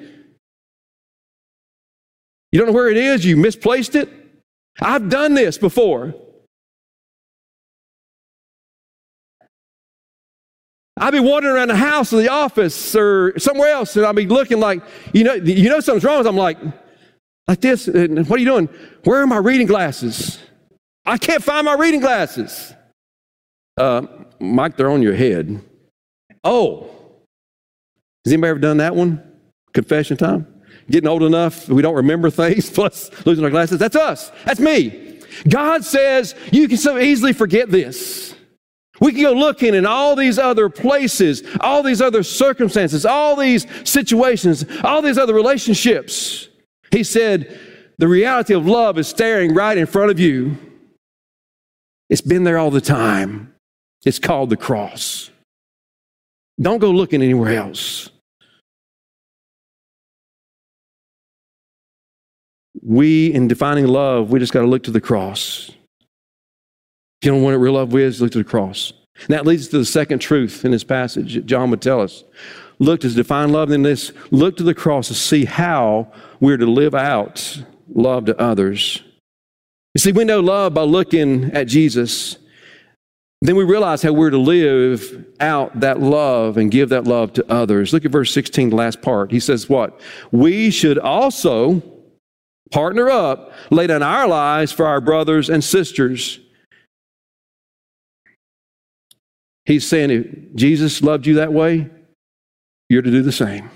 you 2.51 2.59
don't 2.59 2.67
know 2.67 2.73
where 2.73 2.89
it 2.89 2.97
is, 2.97 3.25
you 3.25 3.37
misplaced 3.37 3.95
it? 3.95 4.09
I've 4.81 5.09
done 5.09 5.35
this 5.35 5.59
before. 5.59 6.15
I'll 10.99 11.13
be 11.13 11.21
wandering 11.21 11.55
around 11.55 11.69
the 11.69 11.77
house 11.77 12.13
or 12.13 12.17
the 12.17 12.31
office 12.31 12.97
or 12.97 13.39
somewhere 13.39 13.71
else, 13.71 13.97
and 13.97 14.07
I'll 14.07 14.15
be 14.15 14.27
looking 14.27 14.61
like, 14.61 14.83
you 15.13 15.25
know, 15.25 15.35
you 15.35 15.69
know 15.69 15.81
something's 15.81 16.05
wrong. 16.05 16.27
I'm 16.27 16.37
like, 16.37 16.59
like 17.47 17.61
this. 17.61 17.87
And 17.87 18.27
what 18.29 18.39
are 18.39 18.41
you 18.41 18.47
doing? 18.47 18.69
Where 19.05 19.21
are 19.21 19.27
my 19.27 19.37
reading 19.37 19.67
glasses? 19.67 20.39
I 21.05 21.19
can't 21.19 21.45
find 21.45 21.67
my 21.67 21.75
reading 21.75 22.01
glasses. 22.01 22.73
Uh, 23.77 24.07
Mike, 24.41 24.77
they're 24.77 24.91
on 24.91 25.03
your 25.03 25.15
head. 25.15 25.61
Oh, 26.45 26.91
has 28.25 28.33
anybody 28.33 28.51
ever 28.51 28.59
done 28.59 28.79
that 28.79 28.97
one? 28.97 29.23
Confession 29.73 30.17
time? 30.17 30.47
Getting 30.91 31.09
old 31.09 31.23
enough, 31.23 31.69
we 31.69 31.81
don't 31.81 31.95
remember 31.95 32.29
things, 32.29 32.69
plus 32.75 33.09
losing 33.25 33.45
our 33.45 33.51
glasses. 33.51 33.79
That's 33.79 33.95
us. 33.95 34.33
That's 34.45 34.59
me. 34.59 35.21
God 35.49 35.85
says 35.85 36.35
you 36.51 36.67
can 36.67 36.77
so 36.77 36.99
easily 36.99 37.33
forget 37.33 37.71
this. 37.71 38.35
We 39.01 39.13
can 39.13 39.23
go 39.23 39.33
looking 39.33 39.75
in 39.75 39.87
all 39.87 40.17
these 40.17 40.39
other 40.39 40.69
places, 40.69 41.43
all 41.61 41.83
these 41.83 42.01
other 42.01 42.23
circumstances, 42.23 43.07
all 43.07 43.37
these 43.37 43.67
situations, 43.89 44.65
all 44.83 45.03
these 45.03 45.19
other 45.19 45.35
relationships. 45.35 46.49
He 46.91 47.05
said, 47.05 47.61
the 47.99 48.09
reality 48.09 48.55
of 48.55 48.67
love 48.67 48.99
is 48.99 49.07
staring 49.07 49.55
right 49.55 49.77
in 49.77 49.87
front 49.87 50.11
of 50.11 50.19
you. 50.19 50.57
It's 52.09 52.21
been 52.21 52.45
there 52.45 52.59
all 52.59 52.71
the 52.71 52.81
time. 52.81 53.55
It's 54.07 54.21
called 54.21 54.51
the 54.51 54.57
cross. 54.57 55.31
Don't 56.61 56.79
go 56.79 56.91
looking 56.91 57.23
anywhere 57.23 57.55
else. 57.57 58.09
We, 62.81 63.35
in 63.35 63.49
defining 63.49 63.89
love, 63.89 64.31
we 64.31 64.39
just 64.39 64.53
got 64.53 64.61
to 64.61 64.69
look 64.69 64.85
to 64.85 64.93
the 64.93 65.01
cross. 65.01 65.73
You 67.23 67.33
know 67.33 67.43
what 67.43 67.55
real 67.55 67.73
love 67.73 67.95
is? 67.97 68.23
Look 68.23 68.31
to 68.33 68.39
the 68.39 68.45
cross. 68.45 68.93
And 69.19 69.29
that 69.31 69.45
leads 69.45 69.69
to 69.69 69.79
the 69.79 69.85
second 69.85 70.21
truth 70.21 70.65
in 70.65 70.71
this 70.71 70.85
passage 70.85 71.35
that 71.35 71.47
John 71.47 71.71
would 71.71 71.83
tell 71.83 72.01
us. 72.01 72.23
Look 72.79 73.01
to 73.01 73.09
define 73.09 73.51
love 73.51 73.73
in 73.73 73.83
this. 73.83 74.13
Look 74.31 74.57
to 74.59 74.63
the 74.63 74.75
cross 74.75 75.09
to 75.09 75.15
see 75.15 75.47
how 75.47 76.13
we're 76.39 76.59
to 76.59 76.67
live 76.67 76.95
out 76.95 77.65
love 77.93 78.27
to 78.27 78.39
others. 78.41 79.03
You 79.95 80.01
see, 80.01 80.13
we 80.13 80.25
know 80.25 80.41
love 80.41 80.75
by 80.75 80.83
looking 80.83 81.51
at 81.53 81.67
Jesus. 81.67 82.39
Then 83.43 83.57
we 83.57 83.65
realize 83.65 84.03
how 84.03 84.13
we're 84.13 84.31
to 84.31 84.39
live 84.39 85.27
out 85.41 85.81
that 85.81 86.01
love 86.01 86.57
and 86.57 86.71
give 86.71 86.89
that 86.89 87.05
love 87.05 87.33
to 87.35 87.53
others. 87.53 87.93
Look 87.93 88.05
at 88.05 88.11
verse 88.11 88.33
16, 88.33 88.71
the 88.71 88.77
last 88.77 89.03
part. 89.03 89.31
He 89.31 89.41
says, 89.41 89.69
What? 89.69 90.01
We 90.33 90.71
should 90.71 90.99
also 90.99 91.83
partner 92.71 93.11
up, 93.11 93.53
lay 93.71 93.87
down 93.87 94.03
our 94.03 94.27
lives 94.27 94.73
for 94.73 94.87
our 94.87 95.01
brothers 95.01 95.49
and 95.49 95.63
sisters. 95.63 96.41
He's 99.65 99.87
saying, 99.87 100.11
if 100.11 100.55
Jesus 100.55 101.03
loved 101.03 101.27
you 101.27 101.35
that 101.35 101.53
way, 101.53 101.91
you're 102.89 103.03
to 103.03 103.11
do 103.11 103.23
the 103.23 103.33
same. 103.33 103.69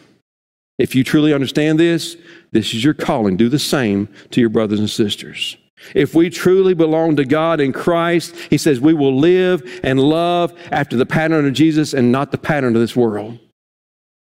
If 0.78 0.94
you 0.94 1.04
truly 1.04 1.34
understand 1.34 1.78
this, 1.78 2.16
this 2.52 2.72
is 2.72 2.82
your 2.82 2.94
calling. 2.94 3.36
Do 3.36 3.48
the 3.48 3.58
same 3.58 4.08
to 4.30 4.40
your 4.40 4.50
brothers 4.50 4.78
and 4.78 4.88
sisters. 4.88 5.56
If 5.94 6.14
we 6.14 6.30
truly 6.30 6.74
belong 6.74 7.16
to 7.16 7.24
God 7.24 7.60
in 7.60 7.72
Christ, 7.72 8.36
He 8.50 8.58
says 8.58 8.80
we 8.80 8.94
will 8.94 9.16
live 9.16 9.80
and 9.82 10.00
love 10.00 10.52
after 10.70 10.96
the 10.96 11.06
pattern 11.06 11.46
of 11.46 11.52
Jesus 11.52 11.94
and 11.94 12.12
not 12.12 12.32
the 12.32 12.38
pattern 12.38 12.74
of 12.76 12.80
this 12.80 12.96
world. 12.96 13.38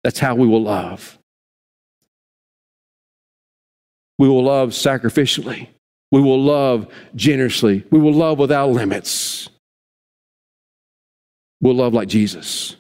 That's 0.04 0.20
how 0.20 0.36
we 0.36 0.48
will 0.48 0.64
love. 0.64 1.18
We 4.20 4.28
will 4.28 4.44
love 4.44 4.70
sacrificially. 4.70 5.70
We 6.12 6.22
will 6.22 6.42
love 6.42 6.88
generously. 7.16 7.84
We 7.92 8.00
will 8.00 8.14
love 8.14 8.40
without 8.40 8.70
limits. 8.70 9.50
We'll 11.62 11.76
love 11.76 11.94
like 11.94 12.08
Jesus. 12.08 12.76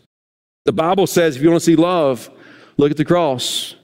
The 0.66 0.72
Bible 0.72 1.08
says 1.08 1.36
if 1.36 1.42
you 1.42 1.50
want 1.50 1.62
to 1.62 1.66
see 1.66 1.76
love, 1.76 2.30
look 2.78 2.92
at 2.92 2.98
the 2.98 3.06
cross. 3.06 3.76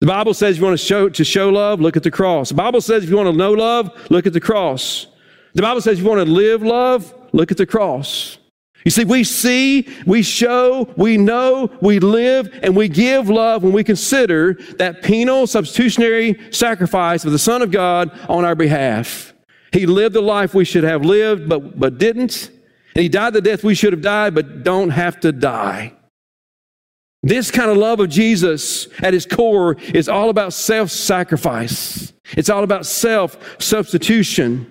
The 0.00 0.06
Bible 0.06 0.32
says 0.32 0.56
you 0.56 0.64
want 0.64 0.78
to 0.78 0.84
show, 0.84 1.10
to 1.10 1.24
show 1.24 1.50
love, 1.50 1.80
look 1.80 1.96
at 1.96 2.02
the 2.02 2.10
cross. 2.10 2.48
The 2.48 2.54
Bible 2.54 2.80
says 2.80 3.04
if 3.04 3.10
you 3.10 3.16
want 3.16 3.28
to 3.28 3.36
know 3.36 3.52
love, 3.52 3.90
look 4.10 4.26
at 4.26 4.32
the 4.32 4.40
cross. 4.40 5.06
The 5.52 5.60
Bible 5.60 5.82
says 5.82 5.98
if 5.98 6.04
you 6.04 6.08
want 6.08 6.26
to 6.26 6.32
live 6.32 6.62
love, 6.62 7.14
look 7.32 7.50
at 7.50 7.58
the 7.58 7.66
cross. 7.66 8.38
You 8.84 8.90
see, 8.90 9.04
we 9.04 9.24
see, 9.24 9.86
we 10.06 10.22
show, 10.22 10.88
we 10.96 11.18
know, 11.18 11.70
we 11.82 11.98
live, 11.98 12.48
and 12.62 12.74
we 12.74 12.88
give 12.88 13.28
love 13.28 13.62
when 13.62 13.74
we 13.74 13.84
consider 13.84 14.54
that 14.78 15.02
penal 15.02 15.46
substitutionary 15.46 16.50
sacrifice 16.50 17.26
of 17.26 17.32
the 17.32 17.38
Son 17.38 17.60
of 17.60 17.70
God 17.70 18.10
on 18.26 18.46
our 18.46 18.54
behalf. 18.54 19.34
He 19.70 19.84
lived 19.84 20.14
the 20.14 20.22
life 20.22 20.54
we 20.54 20.64
should 20.64 20.84
have 20.84 21.04
lived, 21.04 21.46
but, 21.46 21.78
but 21.78 21.98
didn't. 21.98 22.50
And 22.94 23.02
he 23.02 23.10
died 23.10 23.34
the 23.34 23.42
death 23.42 23.62
we 23.62 23.74
should 23.74 23.92
have 23.92 24.02
died, 24.02 24.34
but 24.34 24.64
don't 24.64 24.90
have 24.90 25.20
to 25.20 25.30
die. 25.30 25.92
This 27.22 27.50
kind 27.50 27.70
of 27.70 27.76
love 27.76 28.00
of 28.00 28.08
Jesus 28.08 28.88
at 29.00 29.12
his 29.12 29.26
core 29.26 29.76
is 29.94 30.08
all 30.08 30.30
about 30.30 30.52
self 30.52 30.90
sacrifice. 30.90 32.12
It's 32.36 32.48
all 32.48 32.64
about 32.64 32.86
self 32.86 33.60
substitution. 33.60 34.70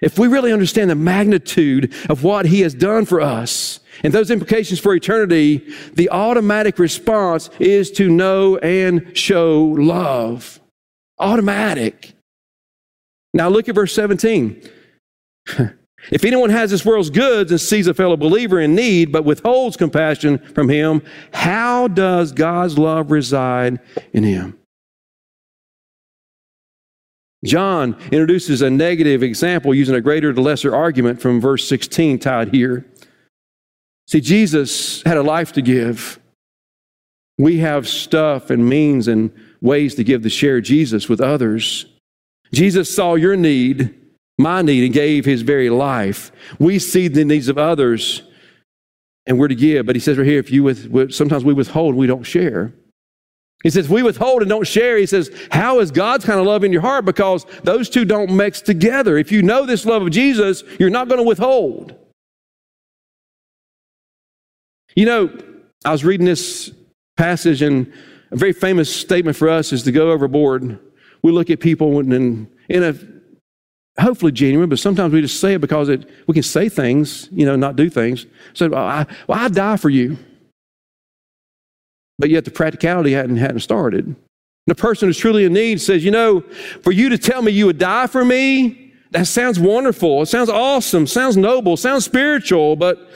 If 0.00 0.18
we 0.18 0.28
really 0.28 0.52
understand 0.52 0.90
the 0.90 0.94
magnitude 0.94 1.94
of 2.08 2.24
what 2.24 2.46
He 2.46 2.62
has 2.62 2.72
done 2.74 3.04
for 3.04 3.20
us 3.20 3.80
and 4.02 4.12
those 4.12 4.30
implications 4.30 4.80
for 4.80 4.94
eternity, 4.94 5.74
the 5.92 6.08
automatic 6.10 6.78
response 6.78 7.50
is 7.58 7.90
to 7.92 8.08
know 8.08 8.56
and 8.58 9.16
show 9.16 9.62
love. 9.62 10.58
Automatic. 11.18 12.14
Now 13.34 13.48
look 13.48 13.68
at 13.68 13.74
verse 13.74 13.94
17. 13.94 14.62
If 16.10 16.24
anyone 16.24 16.50
has 16.50 16.70
this 16.70 16.84
world's 16.84 17.10
goods 17.10 17.50
and 17.50 17.60
sees 17.60 17.86
a 17.86 17.94
fellow 17.94 18.16
believer 18.16 18.60
in 18.60 18.74
need, 18.74 19.12
but 19.12 19.24
withholds 19.24 19.76
compassion 19.76 20.38
from 20.38 20.68
him, 20.68 21.02
how 21.32 21.88
does 21.88 22.32
God's 22.32 22.78
love 22.78 23.10
reside 23.10 23.80
in 24.12 24.24
him? 24.24 24.58
John 27.44 27.96
introduces 28.04 28.60
a 28.60 28.70
negative 28.70 29.22
example 29.22 29.74
using 29.74 29.94
a 29.94 30.00
greater 30.00 30.32
to 30.32 30.40
lesser 30.40 30.74
argument 30.74 31.20
from 31.20 31.40
verse 31.40 31.66
16 31.68 32.18
tied 32.18 32.54
here. 32.54 32.84
See, 34.08 34.20
Jesus 34.20 35.02
had 35.04 35.16
a 35.16 35.22
life 35.22 35.52
to 35.52 35.62
give. 35.62 36.18
We 37.38 37.58
have 37.58 37.88
stuff 37.88 38.50
and 38.50 38.68
means 38.68 39.08
and 39.08 39.32
ways 39.62 39.94
to 39.94 40.04
give 40.04 40.22
to 40.22 40.28
share 40.28 40.60
Jesus 40.60 41.08
with 41.08 41.20
others. 41.20 41.86
Jesus 42.52 42.94
saw 42.94 43.14
your 43.14 43.36
need 43.36 43.94
my 44.40 44.62
need 44.62 44.84
and 44.84 44.92
gave 44.92 45.24
his 45.24 45.42
very 45.42 45.70
life. 45.70 46.32
We 46.58 46.78
see 46.78 47.08
the 47.08 47.24
needs 47.24 47.48
of 47.48 47.58
others. 47.58 48.22
and 49.26 49.38
we're 49.38 49.48
to 49.48 49.54
give. 49.54 49.86
But 49.86 49.96
he 49.96 50.00
says 50.00 50.18
right 50.18 50.26
here, 50.26 50.40
if 50.40 50.50
you 50.50 50.64
with, 50.64 51.12
sometimes 51.12 51.44
we 51.44 51.54
withhold, 51.54 51.94
we 51.94 52.08
don't 52.08 52.24
share. 52.24 52.72
He 53.62 53.70
says, 53.70 53.84
if 53.84 53.90
we 53.90 54.02
withhold 54.02 54.42
and 54.42 54.48
don't 54.48 54.66
share. 54.66 54.96
He 54.96 55.06
says, 55.06 55.30
how 55.52 55.80
is 55.80 55.90
God's 55.90 56.24
kind 56.24 56.40
of 56.40 56.46
love 56.46 56.64
in 56.64 56.72
your 56.72 56.80
heart? 56.80 57.04
Because 57.04 57.44
those 57.62 57.90
two 57.90 58.04
don't 58.04 58.34
mix 58.34 58.60
together. 58.60 59.18
If 59.18 59.30
you 59.30 59.42
know 59.42 59.66
this 59.66 59.84
love 59.84 60.02
of 60.02 60.10
Jesus, 60.10 60.64
you're 60.78 60.90
not 60.90 61.08
going 61.08 61.20
to 61.20 61.26
withhold. 61.26 61.94
You 64.96 65.06
know, 65.06 65.38
I 65.84 65.92
was 65.92 66.04
reading 66.04 66.26
this 66.26 66.72
passage, 67.16 67.62
and 67.62 67.92
a 68.32 68.36
very 68.36 68.52
famous 68.52 68.94
statement 68.94 69.36
for 69.36 69.48
us 69.48 69.72
is 69.72 69.84
to 69.84 69.92
go 69.92 70.10
overboard. 70.10 70.78
We 71.22 71.30
look 71.30 71.50
at 71.50 71.60
people 71.60 72.00
and 72.00 72.48
in 72.68 72.82
a 72.82 72.94
hopefully 74.00 74.32
genuine, 74.32 74.68
but 74.68 74.78
sometimes 74.78 75.12
we 75.12 75.20
just 75.20 75.40
say 75.40 75.54
it 75.54 75.60
because 75.60 75.88
it, 75.88 76.08
we 76.26 76.34
can 76.34 76.42
say 76.42 76.68
things, 76.68 77.28
you 77.32 77.46
know, 77.46 77.56
not 77.56 77.76
do 77.76 77.90
things. 77.90 78.26
So, 78.54 78.68
well, 78.68 78.84
I, 78.84 79.06
well, 79.26 79.38
I 79.38 79.48
die 79.48 79.76
for 79.76 79.90
you. 79.90 80.18
But 82.18 82.30
yet 82.30 82.44
the 82.44 82.50
practicality 82.50 83.12
hadn't, 83.12 83.36
hadn't 83.36 83.60
started. 83.60 84.06
And 84.06 84.16
the 84.66 84.74
person 84.74 85.08
who's 85.08 85.18
truly 85.18 85.44
in 85.44 85.52
need 85.52 85.80
says, 85.80 86.04
you 86.04 86.10
know, 86.10 86.42
for 86.82 86.92
you 86.92 87.08
to 87.08 87.18
tell 87.18 87.42
me 87.42 87.52
you 87.52 87.66
would 87.66 87.78
die 87.78 88.06
for 88.06 88.24
me, 88.24 88.92
that 89.10 89.26
sounds 89.26 89.58
wonderful. 89.58 90.22
It 90.22 90.26
sounds 90.26 90.50
awesome, 90.50 91.06
sounds 91.06 91.36
noble, 91.36 91.76
sounds 91.76 92.04
spiritual, 92.04 92.76
but 92.76 93.10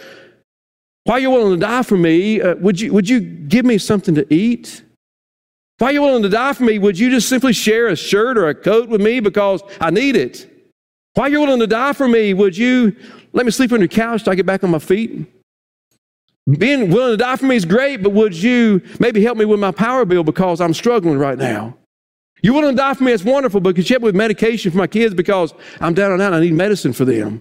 why 1.05 1.17
are 1.17 1.21
you 1.21 1.31
willing 1.31 1.61
to 1.61 1.67
die 1.67 1.83
for 1.83 1.99
me? 1.99 2.41
Uh, 2.41 2.55
would, 2.57 2.81
you, 2.81 2.93
would 2.93 3.09
you 3.09 3.21
give 3.21 3.67
me 3.67 3.79
something 3.79 4.15
to 4.15 4.35
eat? 4.35 4.83
Why 5.79 5.89
are 5.89 5.93
you 5.93 6.03
willing 6.03 6.23
to 6.23 6.29
die 6.29 6.55
for 6.55 6.65
me? 6.65 6.79
Would 6.79 6.99
you 6.99 7.11
just 7.11 7.29
simply 7.29 7.53
share 7.53 7.89
a 7.89 7.97
shirt 7.97 8.39
or 8.39 8.49
a 8.49 8.55
coat 8.55 8.89
with 8.89 9.03
me 9.03 9.21
because 9.21 9.63
I 9.81 9.91
need 9.91 10.17
it? 10.17 10.54
Why 11.15 11.29
you're 11.29 11.41
you 11.41 11.47
willing 11.47 11.61
to 11.61 11.67
die 11.67 11.93
for 11.93 12.09
me? 12.09 12.35
Would 12.35 12.57
you 12.57 12.95
let 13.33 13.47
me 13.47 13.53
sleep 13.53 13.73
on 13.73 13.81
your 13.81 13.89
couch 13.89 14.25
till 14.25 14.33
I 14.33 14.37
get 14.37 14.47
back 14.47 14.65
on 14.65 14.71
my 14.71 14.81
feet? 14.81 15.27
Being 16.59 16.91
willing 16.91 17.13
to 17.13 17.17
die 17.17 17.37
for 17.37 17.47
me 17.47 17.57
is 17.57 17.65
great, 17.65 18.03
but 18.03 18.13
would 18.13 18.35
you 18.35 18.83
maybe 18.99 19.23
help 19.23 19.39
me 19.39 19.45
with 19.45 19.61
my 19.61 19.71
power 19.71 20.05
bill 20.05 20.25
because 20.25 20.61
I'm 20.61 20.75
struggling 20.75 21.17
right 21.17 21.39
now? 21.39 21.77
You're 22.43 22.53
willing 22.53 22.73
to 22.73 22.77
die 22.77 22.93
for 22.95 23.05
me, 23.05 23.13
it's 23.13 23.25
wonderful, 23.25 23.61
but 23.61 23.75
could 23.75 23.89
you 23.89 23.95
help 23.95 24.03
me 24.03 24.07
with 24.07 24.17
medication 24.17 24.71
for 24.71 24.77
my 24.77 24.87
kids 24.87 25.15
because 25.15 25.55
I'm 25.81 25.95
down 25.95 26.13
and 26.13 26.21
out 26.21 26.35
I 26.35 26.41
need 26.41 26.53
medicine 26.53 26.93
for 26.93 27.07
them? 27.07 27.41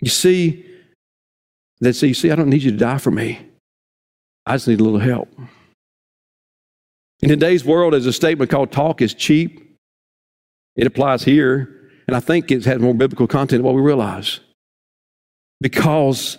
You 0.00 0.10
see, 0.10 0.66
they 1.80 1.92
say, 1.92 2.08
You 2.08 2.14
see, 2.14 2.30
I 2.30 2.34
don't 2.34 2.50
need 2.50 2.62
you 2.62 2.72
to 2.72 2.76
die 2.76 2.98
for 2.98 3.10
me. 3.10 3.40
I 4.44 4.54
just 4.56 4.68
need 4.68 4.80
a 4.80 4.84
little 4.84 4.98
help. 4.98 5.28
In 7.20 7.28
today's 7.30 7.64
world, 7.64 7.94
there's 7.94 8.06
a 8.06 8.12
statement 8.12 8.50
called 8.50 8.72
talk 8.72 9.00
is 9.00 9.14
cheap. 9.14 9.62
It 10.76 10.86
applies 10.86 11.24
here, 11.24 11.90
and 12.06 12.14
I 12.14 12.20
think 12.20 12.50
it 12.50 12.64
has 12.66 12.78
more 12.78 12.94
biblical 12.94 13.26
content 13.26 13.58
than 13.58 13.62
what 13.62 13.74
we 13.74 13.80
realize. 13.80 14.40
Because 15.60 16.36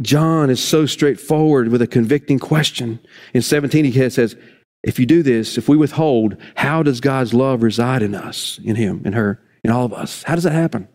John 0.00 0.48
is 0.48 0.62
so 0.62 0.86
straightforward 0.86 1.68
with 1.68 1.82
a 1.82 1.86
convicting 1.86 2.38
question. 2.38 3.00
In 3.34 3.42
17, 3.42 3.84
he 3.84 4.10
says, 4.10 4.34
If 4.82 4.98
you 4.98 5.04
do 5.04 5.22
this, 5.22 5.58
if 5.58 5.68
we 5.68 5.76
withhold, 5.76 6.36
how 6.56 6.82
does 6.82 7.00
God's 7.00 7.34
love 7.34 7.62
reside 7.62 8.00
in 8.00 8.14
us, 8.14 8.58
in 8.64 8.76
him, 8.76 9.02
in 9.04 9.12
her, 9.12 9.42
in 9.62 9.70
all 9.70 9.84
of 9.84 9.92
us? 9.92 10.22
How 10.22 10.34
does 10.34 10.44
that 10.44 10.54
happen? 10.54 10.88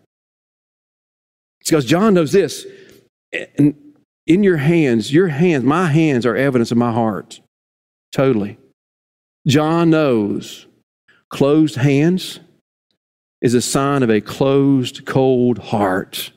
It's 1.61 1.69
because 1.69 1.85
John 1.85 2.15
knows 2.15 2.31
this. 2.31 2.65
In 3.31 4.43
your 4.43 4.57
hands, 4.57 5.13
your 5.13 5.27
hands, 5.27 5.63
my 5.63 5.87
hands 5.87 6.25
are 6.25 6.35
evidence 6.35 6.71
of 6.71 6.77
my 6.77 6.91
heart. 6.91 7.41
Totally. 8.15 8.57
John 9.45 9.89
knows 9.89 10.67
closed 11.29 11.75
hands 11.75 12.39
is 13.41 13.53
a 13.53 13.61
sign 13.61 14.03
of 14.03 14.09
a 14.09 14.21
closed, 14.21 15.05
cold 15.05 15.57
heart. 15.57 16.31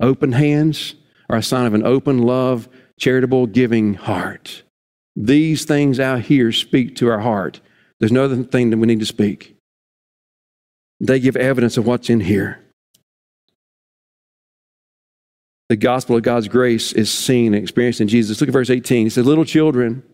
Open 0.00 0.30
hands 0.30 0.94
are 1.28 1.38
a 1.38 1.42
sign 1.42 1.66
of 1.66 1.74
an 1.74 1.84
open, 1.84 2.22
love, 2.22 2.68
charitable, 2.96 3.48
giving 3.48 3.94
heart. 3.94 4.62
These 5.16 5.64
things 5.64 5.98
out 5.98 6.20
here 6.20 6.52
speak 6.52 6.94
to 6.96 7.10
our 7.10 7.18
heart. 7.18 7.60
There's 7.98 8.12
no 8.12 8.26
other 8.26 8.44
thing 8.44 8.70
that 8.70 8.78
we 8.78 8.86
need 8.86 9.00
to 9.00 9.06
speak. 9.06 9.56
They 11.00 11.18
give 11.18 11.34
evidence 11.34 11.76
of 11.76 11.88
what's 11.88 12.08
in 12.08 12.20
here 12.20 12.60
the 15.68 15.76
gospel 15.76 16.16
of 16.16 16.22
God's 16.22 16.46
grace 16.46 16.92
is 16.92 17.10
seen 17.10 17.52
and 17.52 17.62
experienced 17.62 18.00
in 18.00 18.06
Jesus. 18.06 18.40
Look 18.40 18.48
at 18.48 18.52
verse 18.52 18.70
18. 18.70 19.06
He 19.06 19.10
says, 19.10 19.26
Little 19.26 19.44
children, 19.44 20.04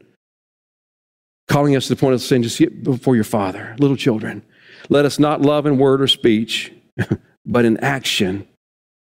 calling 1.50 1.74
us 1.74 1.88
to 1.88 1.94
the 1.94 2.00
point 2.00 2.14
of 2.14 2.22
sin, 2.22 2.44
just 2.44 2.60
before 2.84 3.16
your 3.16 3.24
Father. 3.24 3.74
Little 3.80 3.96
children, 3.96 4.42
let 4.88 5.04
us 5.04 5.18
not 5.18 5.42
love 5.42 5.66
in 5.66 5.78
word 5.78 6.00
or 6.00 6.06
speech, 6.06 6.72
but 7.44 7.64
in 7.64 7.76
action 7.78 8.46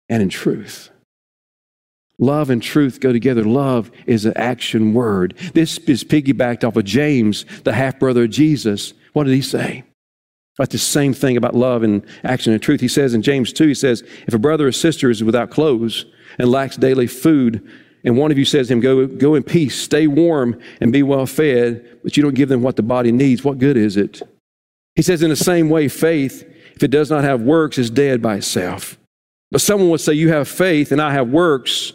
and 0.08 0.22
in 0.22 0.28
truth. 0.28 0.90
Love 2.18 2.48
and 2.48 2.62
truth 2.62 3.00
go 3.00 3.12
together. 3.12 3.42
Love 3.42 3.90
is 4.06 4.24
an 4.24 4.32
action 4.36 4.94
word. 4.94 5.34
This 5.54 5.76
is 5.78 6.04
piggybacked 6.04 6.66
off 6.66 6.76
of 6.76 6.84
James, 6.84 7.44
the 7.64 7.72
half 7.72 7.98
brother 7.98 8.24
of 8.24 8.30
Jesus. 8.30 8.94
What 9.12 9.24
did 9.24 9.34
he 9.34 9.42
say? 9.42 9.82
About 10.56 10.70
the 10.70 10.78
same 10.78 11.12
thing 11.12 11.36
about 11.36 11.54
love 11.54 11.82
and 11.82 12.06
action 12.22 12.52
and 12.52 12.62
truth. 12.62 12.80
He 12.80 12.88
says 12.88 13.12
in 13.12 13.22
James 13.22 13.52
2, 13.52 13.66
he 13.66 13.74
says, 13.74 14.02
If 14.26 14.32
a 14.32 14.38
brother 14.38 14.68
or 14.68 14.72
sister 14.72 15.10
is 15.10 15.22
without 15.22 15.50
clothes, 15.50 16.06
and 16.38 16.50
lacks 16.50 16.76
daily 16.76 17.06
food, 17.06 17.66
and 18.06 18.16
one 18.16 18.30
of 18.30 18.38
you 18.38 18.44
says 18.44 18.68
to 18.68 18.74
him, 18.74 18.80
go, 18.80 19.06
go 19.06 19.34
in 19.34 19.42
peace, 19.42 19.76
stay 19.76 20.06
warm, 20.06 20.58
and 20.80 20.92
be 20.92 21.02
well 21.02 21.26
fed, 21.26 21.98
but 22.04 22.16
you 22.16 22.22
don't 22.22 22.36
give 22.36 22.48
them 22.48 22.62
what 22.62 22.76
the 22.76 22.82
body 22.82 23.10
needs, 23.10 23.42
what 23.42 23.58
good 23.58 23.76
is 23.76 23.96
it? 23.96 24.22
He 24.94 25.02
says, 25.02 25.24
in 25.24 25.30
the 25.30 25.36
same 25.36 25.68
way, 25.68 25.88
faith, 25.88 26.44
if 26.76 26.82
it 26.84 26.92
does 26.92 27.10
not 27.10 27.24
have 27.24 27.42
works, 27.42 27.78
is 27.78 27.90
dead 27.90 28.22
by 28.22 28.36
itself. 28.36 28.96
But 29.50 29.60
someone 29.60 29.90
would 29.90 30.00
say, 30.00 30.12
You 30.14 30.28
have 30.30 30.48
faith, 30.48 30.92
and 30.92 31.02
I 31.02 31.12
have 31.12 31.28
works. 31.28 31.92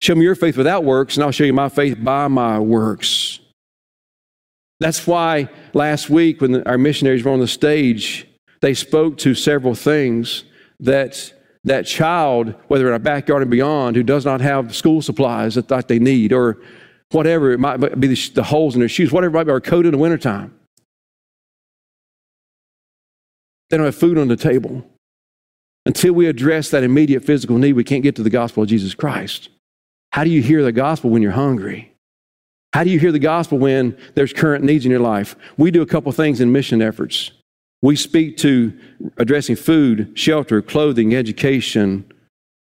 Show 0.00 0.14
me 0.14 0.22
your 0.22 0.34
faith 0.34 0.56
without 0.56 0.84
works, 0.84 1.16
and 1.16 1.24
I'll 1.24 1.30
show 1.30 1.44
you 1.44 1.52
my 1.52 1.68
faith 1.68 1.96
by 2.02 2.28
my 2.28 2.58
works. 2.58 3.40
That's 4.78 5.06
why 5.06 5.48
last 5.74 6.10
week, 6.10 6.40
when 6.40 6.62
our 6.64 6.78
missionaries 6.78 7.24
were 7.24 7.32
on 7.32 7.40
the 7.40 7.48
stage, 7.48 8.26
they 8.60 8.74
spoke 8.74 9.18
to 9.18 9.34
several 9.34 9.74
things 9.74 10.44
that 10.80 11.32
that 11.64 11.86
child, 11.86 12.54
whether 12.68 12.86
in 12.86 12.92
our 12.92 12.98
backyard 12.98 13.42
and 13.42 13.50
beyond, 13.50 13.96
who 13.96 14.02
does 14.02 14.24
not 14.24 14.40
have 14.40 14.74
school 14.74 15.02
supplies 15.02 15.54
that, 15.54 15.68
that 15.68 15.88
they 15.88 15.98
need, 15.98 16.32
or 16.32 16.58
whatever, 17.10 17.52
it 17.52 17.58
might 17.58 17.78
be 18.00 18.08
the, 18.08 18.30
the 18.34 18.44
holes 18.44 18.74
in 18.74 18.80
their 18.80 18.88
shoes, 18.88 19.12
whatever 19.12 19.36
it 19.36 19.38
might 19.40 19.44
be, 19.44 19.52
or 19.52 19.60
coat 19.60 19.84
in 19.84 19.92
the 19.92 19.98
wintertime. 19.98 20.54
They 23.68 23.76
don't 23.76 23.86
have 23.86 23.94
food 23.94 24.18
on 24.18 24.28
the 24.28 24.36
table. 24.36 24.84
Until 25.86 26.12
we 26.12 26.26
address 26.26 26.70
that 26.70 26.82
immediate 26.82 27.24
physical 27.24 27.56
need, 27.56 27.72
we 27.74 27.84
can't 27.84 28.02
get 28.02 28.16
to 28.16 28.22
the 28.22 28.30
gospel 28.30 28.62
of 28.62 28.68
Jesus 28.68 28.94
Christ. 28.94 29.48
How 30.12 30.24
do 30.24 30.30
you 30.30 30.42
hear 30.42 30.62
the 30.62 30.72
gospel 30.72 31.10
when 31.10 31.22
you're 31.22 31.32
hungry? 31.32 31.94
How 32.72 32.84
do 32.84 32.90
you 32.90 32.98
hear 32.98 33.12
the 33.12 33.18
gospel 33.18 33.58
when 33.58 33.96
there's 34.14 34.32
current 34.32 34.64
needs 34.64 34.84
in 34.84 34.90
your 34.90 35.00
life? 35.00 35.36
We 35.56 35.70
do 35.70 35.82
a 35.82 35.86
couple 35.86 36.10
things 36.12 36.40
in 36.40 36.52
mission 36.52 36.82
efforts. 36.82 37.32
We 37.82 37.96
speak 37.96 38.36
to 38.38 38.78
addressing 39.16 39.56
food, 39.56 40.12
shelter, 40.14 40.60
clothing, 40.60 41.14
education, 41.14 42.04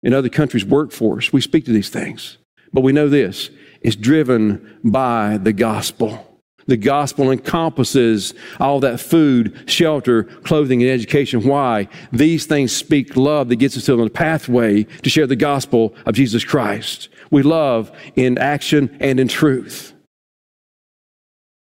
in 0.02 0.14
other 0.14 0.28
countries' 0.28 0.64
workforce. 0.64 1.32
We 1.32 1.40
speak 1.40 1.64
to 1.64 1.72
these 1.72 1.90
things. 1.90 2.38
But 2.72 2.82
we 2.82 2.92
know 2.92 3.08
this 3.08 3.50
it's 3.80 3.96
driven 3.96 4.78
by 4.84 5.38
the 5.38 5.52
gospel. 5.52 6.24
The 6.66 6.76
gospel 6.76 7.30
encompasses 7.30 8.34
all 8.60 8.80
that 8.80 9.00
food, 9.00 9.64
shelter, 9.66 10.24
clothing, 10.24 10.82
and 10.82 10.90
education. 10.90 11.44
Why? 11.44 11.88
These 12.12 12.44
things 12.44 12.76
speak 12.76 13.16
love 13.16 13.48
that 13.48 13.56
gets 13.56 13.76
us 13.78 13.86
to 13.86 13.96
the 13.96 14.10
pathway 14.10 14.84
to 14.84 15.08
share 15.08 15.26
the 15.26 15.34
gospel 15.34 15.94
of 16.04 16.14
Jesus 16.14 16.44
Christ. 16.44 17.08
We 17.30 17.42
love 17.42 17.90
in 18.16 18.36
action 18.36 18.94
and 19.00 19.18
in 19.18 19.28
truth. 19.28 19.94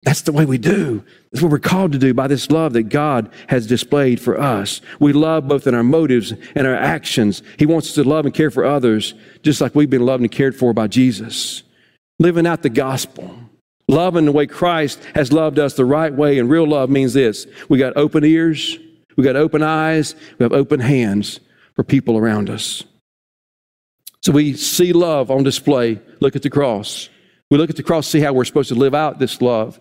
That's 0.04 0.22
the 0.22 0.32
way 0.32 0.44
we 0.44 0.58
do. 0.58 1.02
That's 1.32 1.42
what 1.42 1.50
we're 1.50 1.58
called 1.58 1.92
to 1.92 1.98
do 1.98 2.12
by 2.12 2.26
this 2.26 2.50
love 2.50 2.74
that 2.74 2.84
God 2.84 3.32
has 3.48 3.66
displayed 3.66 4.20
for 4.20 4.38
us. 4.38 4.82
We 5.00 5.14
love 5.14 5.48
both 5.48 5.66
in 5.66 5.74
our 5.74 5.82
motives 5.82 6.32
and 6.54 6.66
our 6.66 6.74
actions. 6.74 7.42
He 7.58 7.64
wants 7.64 7.88
us 7.88 7.94
to 7.94 8.04
love 8.04 8.26
and 8.26 8.34
care 8.34 8.50
for 8.50 8.66
others 8.66 9.14
just 9.42 9.62
like 9.62 9.74
we've 9.74 9.88
been 9.88 10.04
loved 10.04 10.22
and 10.22 10.30
cared 10.30 10.54
for 10.54 10.74
by 10.74 10.88
Jesus. 10.88 11.62
Living 12.18 12.46
out 12.46 12.62
the 12.62 12.70
gospel. 12.70 13.34
Loving 13.88 14.26
the 14.26 14.32
way 14.32 14.46
Christ 14.46 15.02
has 15.14 15.32
loved 15.32 15.58
us 15.58 15.74
the 15.74 15.84
right 15.84 16.12
way. 16.12 16.38
And 16.38 16.50
real 16.50 16.66
love 16.66 16.90
means 16.90 17.14
this 17.14 17.46
we 17.68 17.78
got 17.78 17.96
open 17.96 18.24
ears, 18.24 18.78
we 19.16 19.24
got 19.24 19.36
open 19.36 19.62
eyes, 19.62 20.14
we 20.38 20.44
have 20.44 20.52
open 20.52 20.80
hands 20.80 21.40
for 21.74 21.82
people 21.82 22.18
around 22.18 22.50
us. 22.50 22.84
So 24.22 24.32
we 24.32 24.54
see 24.54 24.92
love 24.92 25.30
on 25.30 25.42
display. 25.42 26.00
Look 26.20 26.36
at 26.36 26.42
the 26.42 26.50
cross. 26.50 27.08
We 27.50 27.58
look 27.58 27.70
at 27.70 27.76
the 27.76 27.82
cross, 27.82 28.06
see 28.06 28.20
how 28.20 28.32
we're 28.32 28.46
supposed 28.46 28.70
to 28.70 28.74
live 28.74 28.94
out 28.94 29.18
this 29.18 29.42
love. 29.42 29.78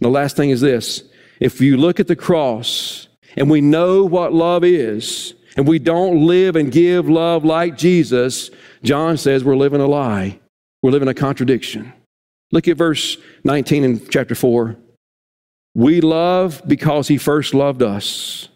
The 0.00 0.08
last 0.08 0.36
thing 0.36 0.50
is 0.50 0.60
this 0.60 1.04
if 1.40 1.60
you 1.60 1.76
look 1.76 2.00
at 2.00 2.06
the 2.06 2.16
cross 2.16 3.08
and 3.36 3.50
we 3.50 3.60
know 3.60 4.04
what 4.04 4.32
love 4.32 4.64
is, 4.64 5.34
and 5.56 5.66
we 5.66 5.78
don't 5.78 6.26
live 6.26 6.56
and 6.56 6.72
give 6.72 7.08
love 7.08 7.44
like 7.44 7.76
Jesus, 7.76 8.50
John 8.82 9.16
says 9.16 9.44
we're 9.44 9.56
living 9.56 9.80
a 9.80 9.86
lie. 9.86 10.38
We're 10.82 10.90
living 10.90 11.08
a 11.08 11.14
contradiction. 11.14 11.92
Look 12.52 12.68
at 12.68 12.76
verse 12.76 13.16
19 13.44 13.84
in 13.84 14.08
chapter 14.08 14.34
4. 14.34 14.76
We 15.74 16.00
love 16.00 16.62
because 16.66 17.08
he 17.08 17.18
first 17.18 17.54
loved 17.54 17.82
us. 17.82 18.48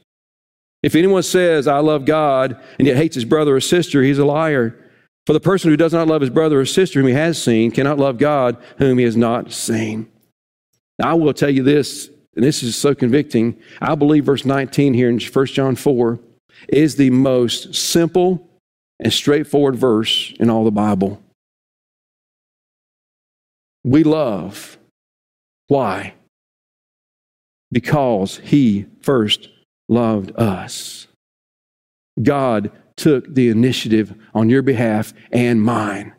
If 0.83 0.95
anyone 0.95 1.23
says, 1.23 1.67
I 1.67 1.79
love 1.79 2.05
God, 2.05 2.61
and 2.79 2.87
yet 2.87 2.97
hates 2.97 3.15
his 3.15 3.25
brother 3.25 3.57
or 3.57 3.61
sister, 3.61 4.03
he's 4.03 4.19
a 4.19 4.25
liar. 4.25 4.79
For 5.27 5.33
the 5.33 5.41
person 5.41 5.71
who 5.71 5.77
does 5.77 5.93
not 5.93 6.09
love 6.09 6.21
his 6.21 6.31
brother 6.31 6.61
or 6.61 6.67
sister 6.67 7.01
whom 7.01 7.09
he 7.09 7.15
has 7.15 7.43
seen 7.43 7.71
cannot 7.71 7.99
love 7.99 8.19
God 8.19 8.57
whom 8.79 8.99
he 8.99 9.05
has 9.05 9.17
not 9.17 9.53
seen. 9.53 10.11
Now, 10.99 11.11
I 11.11 11.15
will 11.15 11.35
tell 11.35 11.51
you 11.51 11.63
this, 11.63 12.09
and 12.37 12.45
this 12.45 12.63
is 12.63 12.77
so 12.77 12.95
convicting. 12.95 13.59
I 13.81 13.95
believe 13.95 14.25
verse 14.25 14.45
19 14.45 14.95
here 14.95 15.09
in 15.09 15.21
1 15.21 15.47
John 15.47 15.77
4 15.77 16.21
is 16.69 16.97
the 16.97 17.11
most 17.11 17.75
simple 17.75 18.49
and 19.01 19.13
straightforward 19.13 19.77
verse 19.77 20.33
in 20.39 20.51
all 20.51 20.65
the 20.65 20.71
Bible. 20.71 21.21
We 23.83 24.03
love. 24.03 24.79
Why? 25.69 26.15
Because 27.71 28.39
he 28.39 28.87
first 29.03 29.49
loved 29.89 30.33
us. 30.37 31.07
God 32.23 32.71
took 32.97 33.35
the 33.35 33.49
initiative 33.49 34.15
on 34.35 34.49
your 34.49 34.63
behalf 34.63 35.13
and 35.33 35.61
mine. 35.61 36.15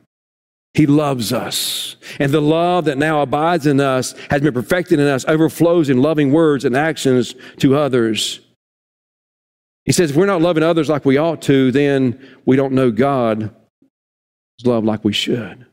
He 0.75 0.85
loves 0.85 1.31
us. 1.31 1.95
And 2.19 2.33
the 2.33 2.41
love 2.41 2.85
that 2.85 2.97
now 2.97 3.21
abides 3.21 3.65
in 3.65 3.79
us 3.79 4.13
has 4.29 4.41
been 4.41 4.53
perfected 4.53 4.99
in 4.99 5.07
us, 5.07 5.23
overflows 5.25 5.89
in 5.89 6.01
loving 6.01 6.33
words 6.33 6.65
and 6.65 6.75
actions 6.75 7.33
to 7.59 7.77
others. 7.77 8.41
He 9.85 9.93
says, 9.93 10.11
if 10.11 10.17
we're 10.17 10.25
not 10.25 10.41
loving 10.41 10.63
others 10.63 10.89
like 10.89 11.05
we 11.05 11.17
ought 11.17 11.41
to, 11.43 11.71
then 11.71 12.19
we 12.45 12.57
don't 12.57 12.73
know 12.73 12.91
God's 12.91 13.51
love 14.65 14.83
like 14.83 15.05
we 15.05 15.13
should. 15.13 15.65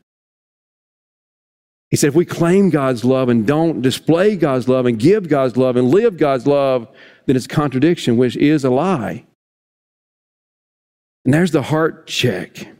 He 1.89 1.97
said, 1.97 2.07
if 2.07 2.15
we 2.15 2.25
claim 2.25 2.69
God's 2.69 3.03
love 3.03 3.27
and 3.27 3.45
don't 3.45 3.81
display 3.81 4.37
God's 4.37 4.69
love 4.69 4.85
and 4.85 4.97
give 4.97 5.27
God's 5.27 5.57
love 5.57 5.75
and 5.75 5.89
live 5.89 6.17
God's 6.17 6.47
love, 6.47 6.87
then 7.25 7.35
it's 7.35 7.45
contradiction, 7.45 8.15
which 8.15 8.37
is 8.37 8.63
a 8.63 8.69
lie. 8.69 9.25
And 11.25 11.33
there's 11.33 11.51
the 11.51 11.61
heart 11.61 12.07
check. 12.07 12.72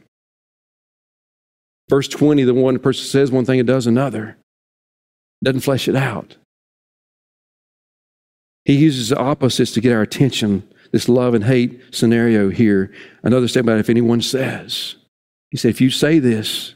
Verse 1.88 2.08
20, 2.08 2.44
the 2.44 2.54
one 2.54 2.78
person 2.78 3.04
says 3.04 3.30
one 3.30 3.44
thing 3.44 3.60
and 3.60 3.66
does 3.66 3.86
another, 3.86 4.36
doesn't 5.42 5.60
flesh 5.60 5.88
it 5.88 5.96
out. 5.96 6.36
He 8.64 8.74
uses 8.74 9.10
the 9.10 9.18
opposites 9.18 9.72
to 9.72 9.80
get 9.80 9.92
our 9.92 10.02
attention. 10.02 10.66
This 10.92 11.08
love 11.08 11.34
and 11.34 11.44
hate 11.44 11.80
scenario 11.90 12.50
here. 12.50 12.92
Another 13.22 13.48
statement 13.48 13.80
if 13.80 13.90
anyone 13.90 14.22
says, 14.22 14.94
he 15.50 15.56
said, 15.56 15.70
if 15.70 15.80
you 15.80 15.90
say 15.90 16.18
this, 16.18 16.74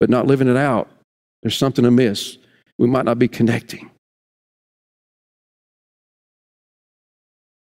but 0.00 0.10
not 0.10 0.26
living 0.26 0.48
it 0.48 0.56
out, 0.56 0.88
there's 1.42 1.56
something 1.56 1.84
amiss. 1.84 2.38
We 2.78 2.88
might 2.88 3.04
not 3.04 3.18
be 3.18 3.28
connecting. 3.28 3.89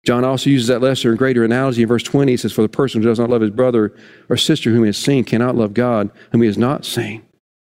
John 0.04 0.24
also 0.24 0.50
uses 0.50 0.68
that 0.68 0.82
lesser 0.82 1.10
and 1.10 1.18
greater 1.18 1.44
analogy 1.44 1.82
in 1.82 1.88
verse 1.88 2.02
20. 2.02 2.32
He 2.32 2.36
says, 2.36 2.52
For 2.52 2.62
the 2.62 2.68
person 2.68 3.00
who 3.00 3.08
does 3.08 3.18
not 3.18 3.30
love 3.30 3.40
his 3.40 3.50
brother 3.50 3.94
or 4.28 4.36
sister 4.36 4.70
whom 4.70 4.82
he 4.82 4.88
has 4.88 4.98
seen 4.98 5.24
cannot 5.24 5.56
love 5.56 5.72
God 5.72 6.10
whom 6.30 6.42
he 6.42 6.46
has 6.46 6.58
not 6.58 6.84
seen. 6.84 7.22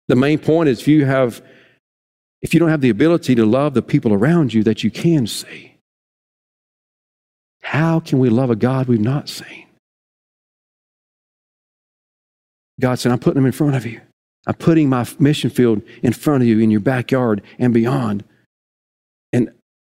The 0.08 0.16
main 0.16 0.40
point 0.40 0.70
is 0.70 0.82
if 0.82 0.88
you 0.88 1.06
have 1.06 1.42
if 2.42 2.54
you 2.54 2.60
don't 2.60 2.70
have 2.70 2.82
the 2.82 2.90
ability 2.90 3.34
to 3.36 3.46
love 3.46 3.74
the 3.74 3.82
people 3.82 4.14
around 4.14 4.54
you 4.54 4.64
that 4.64 4.84
you 4.84 4.92
can 4.92 5.26
see, 5.26 5.78
how 7.62 8.00
can 8.00 8.20
we 8.20 8.30
love 8.30 8.52
a 8.52 8.56
God 8.56 8.88
we've 8.88 9.00
not 9.00 9.30
seen? 9.30 9.66
God 12.80 13.00
said, 13.00 13.12
I'm 13.12 13.18
putting 13.18 13.36
them 13.36 13.48
in 13.48 13.52
front 13.52 13.76
of 13.76 13.86
you. 13.86 14.02
I'm 14.46 14.54
putting 14.54 14.90
my 14.90 15.08
mission 15.18 15.50
field 15.50 15.82
in 16.04 16.14
front 16.14 16.44
of 16.44 16.48
you 16.48 16.60
in 16.60 16.70
your 16.70 16.82
backyard 16.82 17.42
and 17.58 17.74
beyond. 17.74 18.24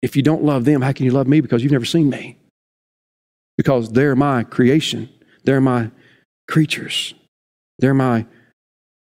If 0.02 0.16
you 0.16 0.22
don't 0.22 0.44
love 0.44 0.64
them, 0.64 0.82
how 0.82 0.92
can 0.92 1.04
you 1.04 1.12
love 1.12 1.26
me? 1.26 1.40
Because 1.40 1.62
you've 1.62 1.72
never 1.72 1.84
seen 1.84 2.10
me. 2.10 2.38
Because 3.56 3.90
they're 3.90 4.16
my 4.16 4.44
creation. 4.44 5.08
They're 5.44 5.60
my 5.60 5.90
creatures. 6.48 7.14
They're 7.78 7.94
my, 7.94 8.26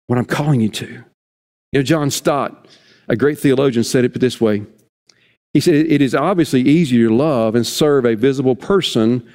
what 0.07 0.19
I'm 0.19 0.25
calling 0.25 0.61
you 0.61 0.69
to. 0.71 1.05
You 1.73 1.81
know, 1.81 1.83
John 1.83 2.11
Stott, 2.11 2.69
a 3.09 3.17
great 3.17 3.39
theologian, 3.39 3.85
said 3.85 4.05
it 4.05 4.19
this 4.19 4.41
way. 4.41 4.65
He 5.53 5.61
said, 5.61 5.75
It 5.75 6.03
is 6.03 6.15
obviously 6.15 6.61
easier 6.61 7.09
to 7.09 7.15
love 7.15 7.55
and 7.55 7.67
serve 7.67 8.05
a 8.05 8.15
visible 8.15 8.57
person 8.57 9.27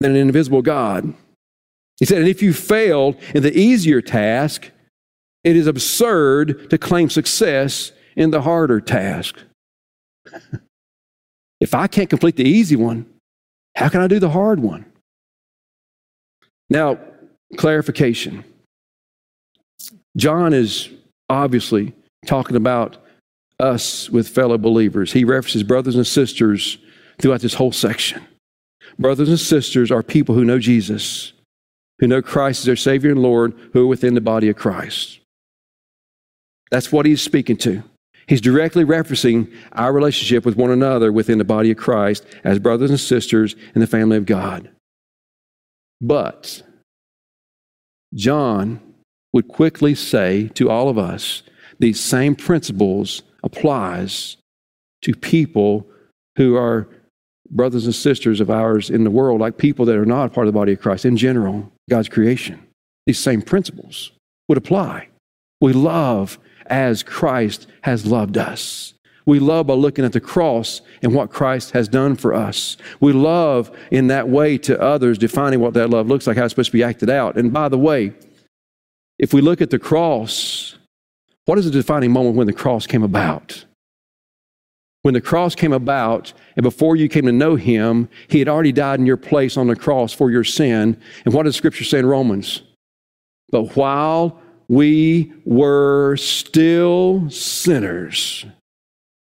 than 0.00 0.10
an 0.12 0.16
invisible 0.18 0.62
God. 0.62 1.14
He 1.98 2.04
said, 2.04 2.18
And 2.18 2.28
if 2.28 2.42
you 2.42 2.52
failed 2.52 3.16
in 3.34 3.42
the 3.42 3.56
easier 3.58 4.02
task, 4.02 4.70
it 5.44 5.56
is 5.56 5.66
absurd 5.66 6.70
to 6.70 6.78
claim 6.78 7.08
success 7.08 7.92
in 8.16 8.30
the 8.30 8.42
harder 8.42 8.80
task. 8.80 9.38
If 11.60 11.74
I 11.74 11.86
can't 11.86 12.10
complete 12.10 12.36
the 12.36 12.44
easy 12.44 12.76
one, 12.76 13.06
how 13.74 13.88
can 13.88 14.00
I 14.00 14.06
do 14.06 14.18
the 14.18 14.30
hard 14.30 14.60
one? 14.60 14.84
Now, 16.68 16.98
clarification. 17.56 18.44
John 20.16 20.52
is 20.52 20.88
obviously 21.28 21.94
talking 22.26 22.56
about 22.56 22.96
us 23.60 24.10
with 24.10 24.28
fellow 24.28 24.58
believers. 24.58 25.12
He 25.12 25.24
references 25.24 25.62
brothers 25.62 25.96
and 25.96 26.06
sisters 26.06 26.78
throughout 27.20 27.40
this 27.40 27.54
whole 27.54 27.72
section. 27.72 28.22
Brothers 28.98 29.28
and 29.28 29.40
sisters 29.40 29.90
are 29.90 30.02
people 30.02 30.34
who 30.34 30.44
know 30.44 30.58
Jesus, 30.58 31.32
who 31.98 32.06
know 32.06 32.22
Christ 32.22 32.60
as 32.60 32.64
their 32.66 32.76
Savior 32.76 33.10
and 33.10 33.22
Lord, 33.22 33.54
who 33.72 33.84
are 33.84 33.88
within 33.88 34.14
the 34.14 34.20
body 34.20 34.48
of 34.48 34.56
Christ. 34.56 35.20
That's 36.70 36.90
what 36.90 37.06
he's 37.06 37.22
speaking 37.22 37.56
to. 37.58 37.82
He's 38.26 38.40
directly 38.40 38.84
referencing 38.84 39.52
our 39.72 39.92
relationship 39.92 40.44
with 40.44 40.56
one 40.56 40.70
another 40.70 41.12
within 41.12 41.38
the 41.38 41.44
body 41.44 41.70
of 41.70 41.76
Christ 41.76 42.26
as 42.42 42.58
brothers 42.58 42.90
and 42.90 42.98
sisters 42.98 43.54
in 43.74 43.80
the 43.80 43.86
family 43.86 44.16
of 44.16 44.26
God. 44.26 44.68
But 46.00 46.62
John 48.14 48.80
would 49.32 49.48
quickly 49.48 49.94
say 49.94 50.48
to 50.54 50.70
all 50.70 50.88
of 50.88 50.98
us 50.98 51.42
these 51.78 52.00
same 52.00 52.34
principles 52.34 53.22
applies 53.42 54.36
to 55.02 55.14
people 55.14 55.86
who 56.36 56.56
are 56.56 56.88
brothers 57.50 57.84
and 57.84 57.94
sisters 57.94 58.40
of 58.40 58.50
ours 58.50 58.90
in 58.90 59.04
the 59.04 59.10
world, 59.10 59.40
like 59.40 59.56
people 59.56 59.84
that 59.86 59.96
are 59.96 60.06
not 60.06 60.32
part 60.32 60.46
of 60.46 60.52
the 60.52 60.58
body 60.58 60.72
of 60.72 60.80
Christ 60.80 61.04
in 61.04 61.16
general, 61.16 61.70
God's 61.88 62.08
creation. 62.08 62.60
These 63.06 63.20
same 63.20 63.40
principles 63.40 64.10
would 64.48 64.58
apply. 64.58 65.08
We 65.60 65.72
love 65.72 66.38
as 66.70 67.02
Christ 67.02 67.66
has 67.82 68.06
loved 68.06 68.36
us. 68.36 68.94
We 69.26 69.40
love 69.40 69.66
by 69.66 69.74
looking 69.74 70.04
at 70.04 70.12
the 70.12 70.20
cross 70.20 70.82
and 71.02 71.12
what 71.12 71.30
Christ 71.30 71.72
has 71.72 71.88
done 71.88 72.14
for 72.14 72.32
us. 72.32 72.76
We 73.00 73.12
love 73.12 73.76
in 73.90 74.06
that 74.06 74.28
way 74.28 74.56
to 74.58 74.80
others, 74.80 75.18
defining 75.18 75.58
what 75.58 75.74
that 75.74 75.90
love 75.90 76.06
looks 76.06 76.26
like, 76.26 76.36
how 76.36 76.44
it's 76.44 76.52
supposed 76.52 76.70
to 76.70 76.76
be 76.76 76.84
acted 76.84 77.10
out. 77.10 77.36
And 77.36 77.52
by 77.52 77.68
the 77.68 77.78
way, 77.78 78.12
if 79.18 79.34
we 79.34 79.40
look 79.40 79.60
at 79.60 79.70
the 79.70 79.80
cross, 79.80 80.76
what 81.46 81.58
is 81.58 81.64
the 81.64 81.72
defining 81.72 82.12
moment 82.12 82.36
when 82.36 82.46
the 82.46 82.52
cross 82.52 82.86
came 82.86 83.02
about? 83.02 83.64
When 85.02 85.14
the 85.14 85.20
cross 85.20 85.54
came 85.54 85.72
about, 85.72 86.32
and 86.56 86.62
before 86.62 86.96
you 86.96 87.08
came 87.08 87.26
to 87.26 87.32
know 87.32 87.56
him, 87.56 88.08
he 88.28 88.38
had 88.38 88.48
already 88.48 88.72
died 88.72 89.00
in 89.00 89.06
your 89.06 89.16
place 89.16 89.56
on 89.56 89.66
the 89.68 89.76
cross 89.76 90.12
for 90.12 90.30
your 90.30 90.44
sin. 90.44 91.00
And 91.24 91.34
what 91.34 91.44
does 91.44 91.56
Scripture 91.56 91.84
say 91.84 92.00
in 92.00 92.06
Romans? 92.06 92.62
But 93.50 93.76
while 93.76 94.40
we 94.68 95.32
were 95.44 96.16
still 96.16 97.30
sinners, 97.30 98.44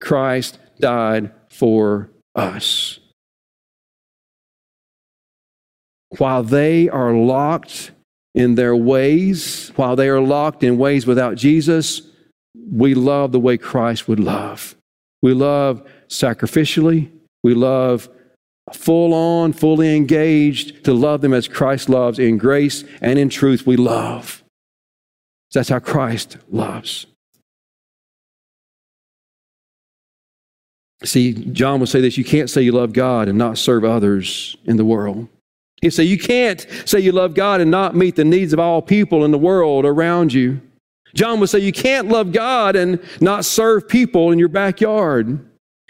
Christ 0.00 0.58
died 0.78 1.32
for 1.50 2.10
us. 2.34 2.98
While 6.18 6.42
they 6.42 6.88
are 6.88 7.12
locked 7.12 7.90
in 8.34 8.54
their 8.54 8.76
ways, 8.76 9.72
while 9.76 9.96
they 9.96 10.08
are 10.08 10.20
locked 10.20 10.62
in 10.62 10.78
ways 10.78 11.06
without 11.06 11.36
Jesus, 11.36 12.02
we 12.70 12.94
love 12.94 13.32
the 13.32 13.40
way 13.40 13.56
Christ 13.56 14.06
would 14.08 14.20
love. 14.20 14.76
We 15.22 15.34
love 15.34 15.82
sacrificially. 16.08 17.10
We 17.42 17.54
love 17.54 18.08
full 18.72 19.14
on, 19.14 19.52
fully 19.52 19.96
engaged 19.96 20.84
to 20.84 20.92
love 20.92 21.20
them 21.20 21.32
as 21.32 21.48
Christ 21.48 21.88
loves 21.88 22.18
in 22.18 22.38
grace 22.38 22.84
and 23.00 23.18
in 23.18 23.28
truth. 23.28 23.66
We 23.66 23.76
love. 23.76 24.42
That's 25.52 25.68
how 25.68 25.78
Christ 25.78 26.36
loves. 26.50 27.06
See, 31.04 31.32
John 31.32 31.80
will 31.80 31.86
say 31.86 32.00
this 32.00 32.18
you 32.18 32.24
can't 32.24 32.50
say 32.50 32.62
you 32.62 32.72
love 32.72 32.92
God 32.92 33.28
and 33.28 33.38
not 33.38 33.58
serve 33.58 33.84
others 33.84 34.56
in 34.64 34.76
the 34.76 34.84
world. 34.84 35.28
He'll 35.82 35.90
say 35.90 36.04
you 36.04 36.18
can't 36.18 36.66
say 36.86 37.00
you 37.00 37.12
love 37.12 37.34
God 37.34 37.60
and 37.60 37.70
not 37.70 37.94
meet 37.94 38.16
the 38.16 38.24
needs 38.24 38.52
of 38.52 38.58
all 38.58 38.80
people 38.80 39.24
in 39.24 39.30
the 39.30 39.38
world 39.38 39.84
around 39.84 40.32
you. 40.32 40.60
John 41.14 41.38
would 41.40 41.48
say 41.48 41.58
you 41.58 41.72
can't 41.72 42.08
love 42.08 42.32
God 42.32 42.76
and 42.76 43.00
not 43.20 43.44
serve 43.44 43.88
people 43.88 44.32
in 44.32 44.38
your 44.38 44.48
backyard. 44.48 45.38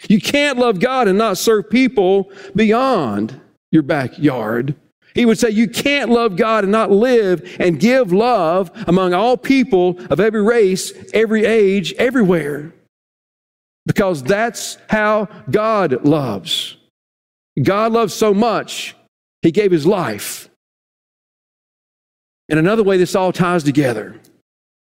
You 0.07 0.21
can't 0.21 0.59
love 0.59 0.79
God 0.79 1.07
and 1.07 1.17
not 1.17 1.37
serve 1.37 1.69
people 1.69 2.31
beyond 2.55 3.39
your 3.71 3.81
backyard. 3.81 4.75
He 5.17 5.25
would 5.25 5.39
say, 5.39 5.49
You 5.49 5.67
can't 5.67 6.11
love 6.11 6.35
God 6.35 6.63
and 6.63 6.71
not 6.71 6.91
live 6.91 7.57
and 7.59 7.79
give 7.79 8.13
love 8.13 8.69
among 8.85 9.15
all 9.15 9.35
people 9.35 9.97
of 10.11 10.19
every 10.19 10.43
race, 10.43 10.93
every 11.11 11.43
age, 11.43 11.91
everywhere. 11.93 12.71
Because 13.87 14.21
that's 14.21 14.77
how 14.91 15.27
God 15.49 16.05
loves. 16.05 16.77
God 17.61 17.93
loves 17.93 18.13
so 18.13 18.31
much 18.31 18.95
He 19.41 19.49
gave 19.51 19.71
his 19.71 19.87
life. 19.87 20.49
And 22.47 22.59
another 22.59 22.83
way 22.83 22.97
this 22.97 23.15
all 23.15 23.33
ties 23.33 23.63
together, 23.63 24.21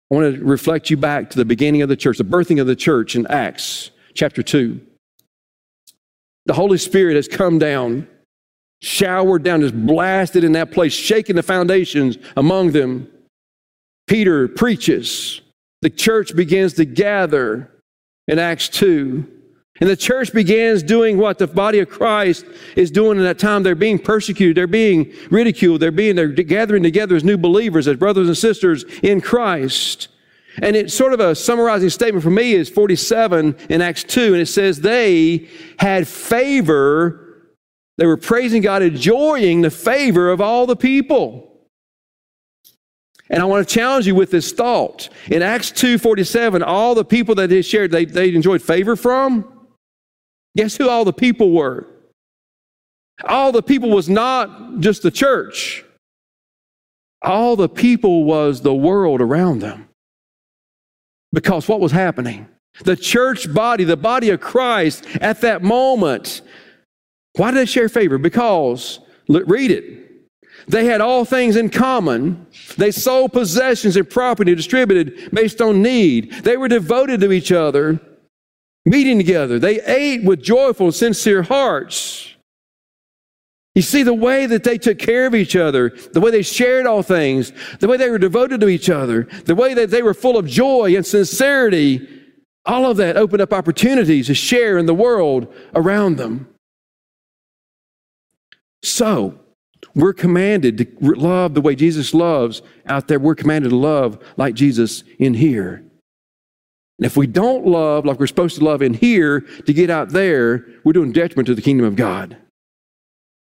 I 0.08 0.14
want 0.14 0.37
to 0.37 0.44
reflect 0.44 0.88
you 0.88 0.96
back 0.96 1.30
to 1.30 1.37
the 1.37 1.44
beginning 1.44 1.82
of 1.82 1.88
the 1.88 1.96
church, 1.96 2.18
the 2.18 2.24
birthing 2.24 2.61
of 2.61 2.68
the 2.68 2.76
church 2.76 3.16
in 3.16 3.26
Acts 3.26 3.90
chapter 4.14 4.40
2. 4.40 4.80
The 6.46 6.54
Holy 6.54 6.78
Spirit 6.78 7.16
has 7.16 7.26
come 7.26 7.58
down, 7.58 8.06
showered 8.82 9.44
down, 9.44 9.60
just 9.60 9.86
blasted 9.86 10.42
in 10.44 10.52
that 10.52 10.72
place, 10.72 10.92
shaking 10.92 11.36
the 11.36 11.42
foundations 11.42 12.18
among 12.36 12.72
them. 12.72 13.08
Peter 14.08 14.48
preaches. 14.48 15.40
The 15.82 15.90
church 15.90 16.34
begins 16.34 16.74
to 16.74 16.84
gather 16.84 17.70
in 18.26 18.38
Acts 18.38 18.68
2. 18.68 19.26
And 19.80 19.88
the 19.88 19.96
church 19.96 20.32
begins 20.32 20.82
doing 20.82 21.16
what 21.16 21.38
the 21.38 21.46
body 21.46 21.78
of 21.78 21.88
Christ 21.88 22.44
is 22.76 22.90
doing 22.90 23.18
in 23.18 23.24
that 23.24 23.38
time. 23.38 23.62
They're 23.62 23.74
being 23.74 23.98
persecuted. 23.98 24.56
They're 24.56 24.66
being 24.66 25.12
ridiculed. 25.30 25.80
They're 25.80 25.90
being, 25.90 26.16
they're 26.16 26.28
gathering 26.28 26.82
together 26.82 27.16
as 27.16 27.24
new 27.24 27.38
believers, 27.38 27.88
as 27.88 27.96
brothers 27.96 28.28
and 28.28 28.36
sisters 28.36 28.84
in 29.02 29.20
Christ. 29.20 30.08
And 30.60 30.76
it's 30.76 30.92
sort 30.92 31.12
of 31.12 31.20
a 31.20 31.34
summarizing 31.34 31.88
statement 31.88 32.22
for 32.22 32.30
me 32.30 32.52
is 32.52 32.68
47 32.68 33.56
in 33.70 33.80
Acts 33.80 34.04
2. 34.04 34.34
And 34.34 34.42
it 34.42 34.46
says 34.46 34.80
they 34.80 35.48
had 35.78 36.06
favor. 36.06 37.21
They 37.98 38.07
were 38.07 38.16
praising 38.16 38.62
God, 38.62 38.83
enjoying 38.83 39.61
the 39.61 39.70
favor 39.70 40.31
of 40.31 40.40
all 40.40 40.66
the 40.66 40.76
people. 40.76 41.52
And 43.28 43.40
I 43.40 43.46
want 43.46 43.66
to 43.66 43.74
challenge 43.74 44.07
you 44.07 44.14
with 44.14 44.31
this 44.31 44.52
thought. 44.52 45.09
In 45.31 45.42
Acts 45.42 45.70
2:47, 45.72 46.62
all 46.62 46.94
the 46.94 47.05
people 47.05 47.35
that 47.37 47.48
they 47.48 47.62
shared, 47.62 47.90
they, 47.90 48.05
they 48.05 48.35
enjoyed 48.35 48.62
favor 48.62 48.96
from. 48.96 49.66
Guess 50.57 50.76
who 50.76 50.88
all 50.88 51.05
the 51.05 51.12
people 51.12 51.50
were? 51.50 51.87
All 53.24 53.52
the 53.52 53.62
people 53.62 53.90
was 53.90 54.09
not 54.09 54.81
just 54.81 55.02
the 55.02 55.11
church. 55.11 55.85
All 57.22 57.57
the 57.57 57.68
people 57.68 58.24
was 58.24 58.61
the 58.61 58.74
world 58.74 59.20
around 59.20 59.61
them. 59.61 59.88
Because 61.33 61.68
what 61.68 61.81
was 61.81 61.92
happening? 61.92 62.48
The 62.85 62.96
church 62.96 63.52
body, 63.52 63.85
the 63.85 63.96
body 63.96 64.31
of 64.31 64.40
Christ 64.40 65.07
at 65.20 65.40
that 65.42 65.62
moment, 65.62 66.42
why 67.34 67.50
did 67.50 67.58
they 67.58 67.66
share 67.66 67.88
favor? 67.88 68.18
Because, 68.18 69.00
read 69.28 69.70
it. 69.70 70.02
They 70.68 70.84
had 70.84 71.00
all 71.00 71.24
things 71.24 71.56
in 71.56 71.70
common. 71.70 72.46
They 72.76 72.90
sold 72.90 73.32
possessions 73.32 73.96
and 73.96 74.08
property 74.08 74.54
distributed 74.54 75.30
based 75.32 75.60
on 75.60 75.82
need. 75.82 76.32
They 76.44 76.56
were 76.56 76.68
devoted 76.68 77.20
to 77.20 77.32
each 77.32 77.50
other 77.50 78.00
meeting 78.84 79.18
together. 79.18 79.58
They 79.58 79.80
ate 79.82 80.24
with 80.24 80.42
joyful, 80.42 80.92
sincere 80.92 81.42
hearts. 81.42 82.28
You 83.74 83.82
see, 83.82 84.02
the 84.02 84.12
way 84.12 84.46
that 84.46 84.64
they 84.64 84.76
took 84.76 84.98
care 84.98 85.26
of 85.26 85.34
each 85.34 85.56
other, 85.56 85.90
the 86.12 86.20
way 86.20 86.30
they 86.30 86.42
shared 86.42 86.86
all 86.86 87.02
things, 87.02 87.52
the 87.80 87.88
way 87.88 87.96
they 87.96 88.10
were 88.10 88.18
devoted 88.18 88.60
to 88.60 88.68
each 88.68 88.90
other, 88.90 89.28
the 89.44 89.54
way 89.54 89.72
that 89.72 89.90
they 89.90 90.02
were 90.02 90.14
full 90.14 90.36
of 90.36 90.46
joy 90.46 90.94
and 90.94 91.06
sincerity, 91.06 92.06
all 92.66 92.90
of 92.90 92.98
that 92.98 93.16
opened 93.16 93.40
up 93.40 93.52
opportunities 93.52 94.26
to 94.26 94.34
share 94.34 94.76
in 94.76 94.86
the 94.86 94.94
world 94.94 95.52
around 95.74 96.16
them. 96.16 96.51
So, 98.82 99.38
we're 99.94 100.12
commanded 100.12 100.78
to 100.78 100.86
love 101.00 101.54
the 101.54 101.60
way 101.60 101.74
Jesus 101.74 102.14
loves 102.14 102.62
out 102.86 103.08
there. 103.08 103.18
We're 103.18 103.34
commanded 103.34 103.70
to 103.70 103.76
love 103.76 104.18
like 104.36 104.54
Jesus 104.54 105.04
in 105.18 105.34
here. 105.34 105.84
And 106.98 107.06
if 107.06 107.16
we 107.16 107.26
don't 107.26 107.66
love 107.66 108.04
like 108.04 108.20
we're 108.20 108.26
supposed 108.26 108.56
to 108.58 108.64
love 108.64 108.80
in 108.80 108.94
here 108.94 109.40
to 109.40 109.72
get 109.72 109.90
out 109.90 110.10
there, 110.10 110.66
we're 110.84 110.92
doing 110.92 111.12
detriment 111.12 111.46
to 111.46 111.54
the 111.54 111.62
kingdom 111.62 111.86
of 111.86 111.96
God. 111.96 112.36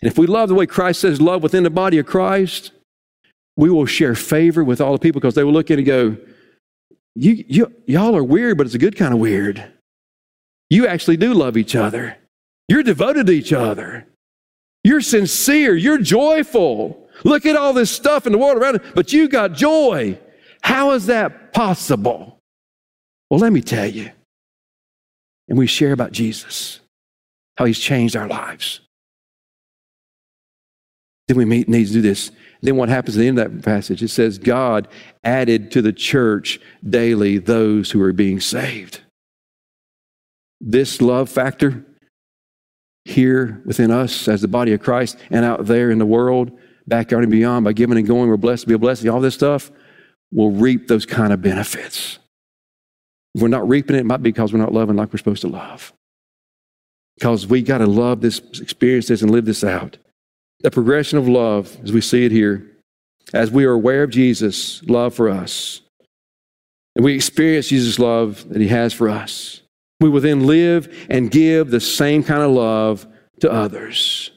And 0.02 0.12
if 0.12 0.18
we 0.18 0.28
love 0.28 0.50
the 0.50 0.56
way 0.56 0.66
Christ 0.66 1.02
says 1.02 1.22
love 1.22 1.44
within 1.44 1.64
the 1.64 1.70
body 1.70 1.98
of 1.98 2.06
Christ, 2.06 2.72
we 3.56 3.70
will 3.70 3.86
share 3.86 4.16
favor 4.16 4.64
with 4.64 4.82
all 4.82 4.94
the 4.94 5.00
people 5.00 5.22
because 5.22 5.36
they 5.36 5.44
will 5.44 5.54
look 5.54 5.72
in 5.72 5.80
and 5.80 5.86
go, 5.86 6.18
you, 7.16 7.46
you, 7.48 7.74
y'all 7.86 8.16
are 8.18 8.24
weird, 8.24 8.58
but 8.58 8.66
it's 8.66 8.76
a 8.76 8.80
good 8.80 8.98
kind 8.98 9.14
of 9.14 9.20
weird. 9.20 9.72
You 10.70 10.88
actually 10.88 11.18
do 11.18 11.34
love 11.34 11.56
each 11.56 11.76
other. 11.76 12.18
You're 12.68 12.84
devoted 12.84 13.28
to 13.28 13.34
each 13.34 13.54
other. 13.54 14.08
You're 14.84 15.02
sincere. 15.02 15.76
You're 15.76 16.00
joyful. 16.00 17.08
Look 17.24 17.46
at 17.46 17.56
all 17.56 17.74
this 17.74 17.92
stuff 17.92 18.26
in 18.26 18.32
the 18.32 18.38
world 18.38 18.58
around 18.58 18.82
but 18.96 19.14
you 19.14 19.28
got 19.28 19.54
joy. 19.54 20.20
How 20.62 20.92
is 20.92 21.08
that 21.08 21.54
possible? 21.54 22.40
Well, 23.30 23.40
let 23.40 23.54
me 23.54 23.62
tell 23.62 23.88
you. 23.88 24.12
And 25.48 25.58
we 25.58 25.68
share 25.68 25.92
about 25.92 26.12
Jesus, 26.12 26.80
how 27.58 27.66
he's 27.66 27.80
changed 27.80 28.16
our 28.16 28.28
lives. 28.28 28.80
Then 31.28 31.38
we 31.38 31.46
meet, 31.46 31.70
need 31.70 31.88
to 31.88 31.94
do 31.94 32.02
this. 32.02 32.32
Then 32.62 32.76
what 32.76 32.90
happens 32.90 33.18
at 33.18 33.22
the 33.22 33.28
end 33.28 33.40
of 33.40 33.52
that 33.52 33.64
passage? 33.64 34.02
It 34.02 34.10
says, 34.10 34.38
God 34.38 34.88
added 35.24 35.72
to 35.72 35.82
the 35.82 35.94
church 35.94 36.60
daily 36.88 37.38
those 37.38 37.92
who 37.92 38.02
are 38.02 38.14
being 38.14 38.40
saved. 38.40 39.02
This 40.62 41.02
love 41.02 41.30
factor 41.30 41.86
here 43.06 43.62
within 43.66 43.92
us 43.92 44.28
as 44.28 44.42
the 44.42 44.48
body 44.48 44.74
of 44.74 44.82
Christ 44.82 45.18
and 45.30 45.44
out 45.44 45.66
there 45.66 45.92
in 45.92 46.00
the 46.00 46.06
world, 46.06 46.58
backyard 46.88 47.24
and 47.24 47.32
beyond, 47.32 47.66
by 47.66 47.74
giving 47.74 47.98
and 47.98 48.08
going, 48.08 48.30
we're 48.30 48.38
blessed 48.38 48.64
to 48.64 48.68
be 48.68 48.74
a 48.74 48.78
blessing, 48.80 49.10
all 49.10 49.20
this 49.20 49.36
stuff 49.36 49.72
we'll 50.34 50.52
reap 50.52 50.88
those 50.88 51.06
kind 51.06 51.32
of 51.32 51.42
benefits. 51.42 52.18
If 53.36 53.42
we're 53.42 53.48
not 53.48 53.68
reaping 53.68 53.96
it, 53.96 54.00
it 54.00 54.06
might 54.06 54.24
be 54.24 54.32
because 54.32 54.52
we're 54.52 54.60
not 54.60 54.74
loving 54.74 54.96
like 54.96 55.14
we're 55.14 55.20
supposed 55.20 55.42
to 55.42 55.48
love. 55.48 55.94
Because 57.16 57.48
we 57.48 57.62
got 57.62 57.78
to 57.78 57.86
love 57.86 58.22
this, 58.22 58.40
experience 58.60 59.08
this, 59.08 59.22
and 59.22 59.32
live 59.32 59.46
this 59.46 59.64
out. 59.64 59.98
The 60.62 60.72
progression 60.72 61.20
of 61.20 61.28
love, 61.28 61.78
as 61.84 61.92
we 61.92 62.02
see 62.02 62.26
it 62.26 62.32
here, 62.32 62.70
as 63.34 63.52
we 63.52 63.66
are 63.66 63.72
aware 63.72 64.04
of 64.04 64.10
Jesus' 64.10 64.84
love 64.84 65.14
for 65.14 65.30
us, 65.30 65.82
and 66.96 67.06
we 67.06 67.16
experience 67.16 67.68
Jesus' 67.68 68.00
love 68.00 68.48
that 68.50 68.62
He 68.62 68.68
has 68.68 68.94
for 68.94 69.10
us, 69.10 69.62
we 70.00 70.10
will 70.10 70.22
then 70.22 70.46
live 70.46 71.08
and 71.10 71.32
give 71.32 71.70
the 71.70 71.80
same 71.80 72.24
kind 72.24 72.42
of 72.42 72.52
love 72.52 73.08
to 73.40 73.52
others. 73.52 74.32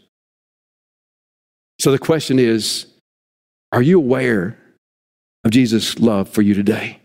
So 1.78 1.90
the 1.90 1.98
question 1.98 2.38
is 2.38 2.86
are 3.72 3.82
you 3.82 3.98
aware 3.98 4.58
of 5.44 5.50
Jesus' 5.50 5.98
love 5.98 6.28
for 6.28 6.42
you 6.42 6.54
today? 6.54 7.00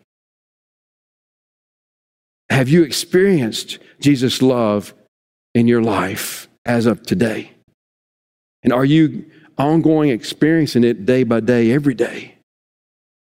Have 2.50 2.68
you 2.68 2.84
experienced 2.84 3.80
Jesus' 4.02 4.42
love 4.42 4.94
in 5.56 5.68
your 5.68 5.82
life 5.82 6.50
as 6.66 6.86
of 6.86 7.02
today? 7.04 7.52
And 8.64 8.74
are 8.74 8.86
you 8.86 9.26
ongoing 9.58 10.10
experiencing 10.10 10.84
it 10.84 11.06
day 11.06 11.24
by 11.24 11.40
day, 11.40 11.72
every 11.72 11.94
day? 11.94 12.36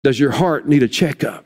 Does 0.04 0.20
your 0.20 0.32
heart 0.32 0.68
need 0.68 0.82
a 0.82 0.88
checkup? 0.88 1.45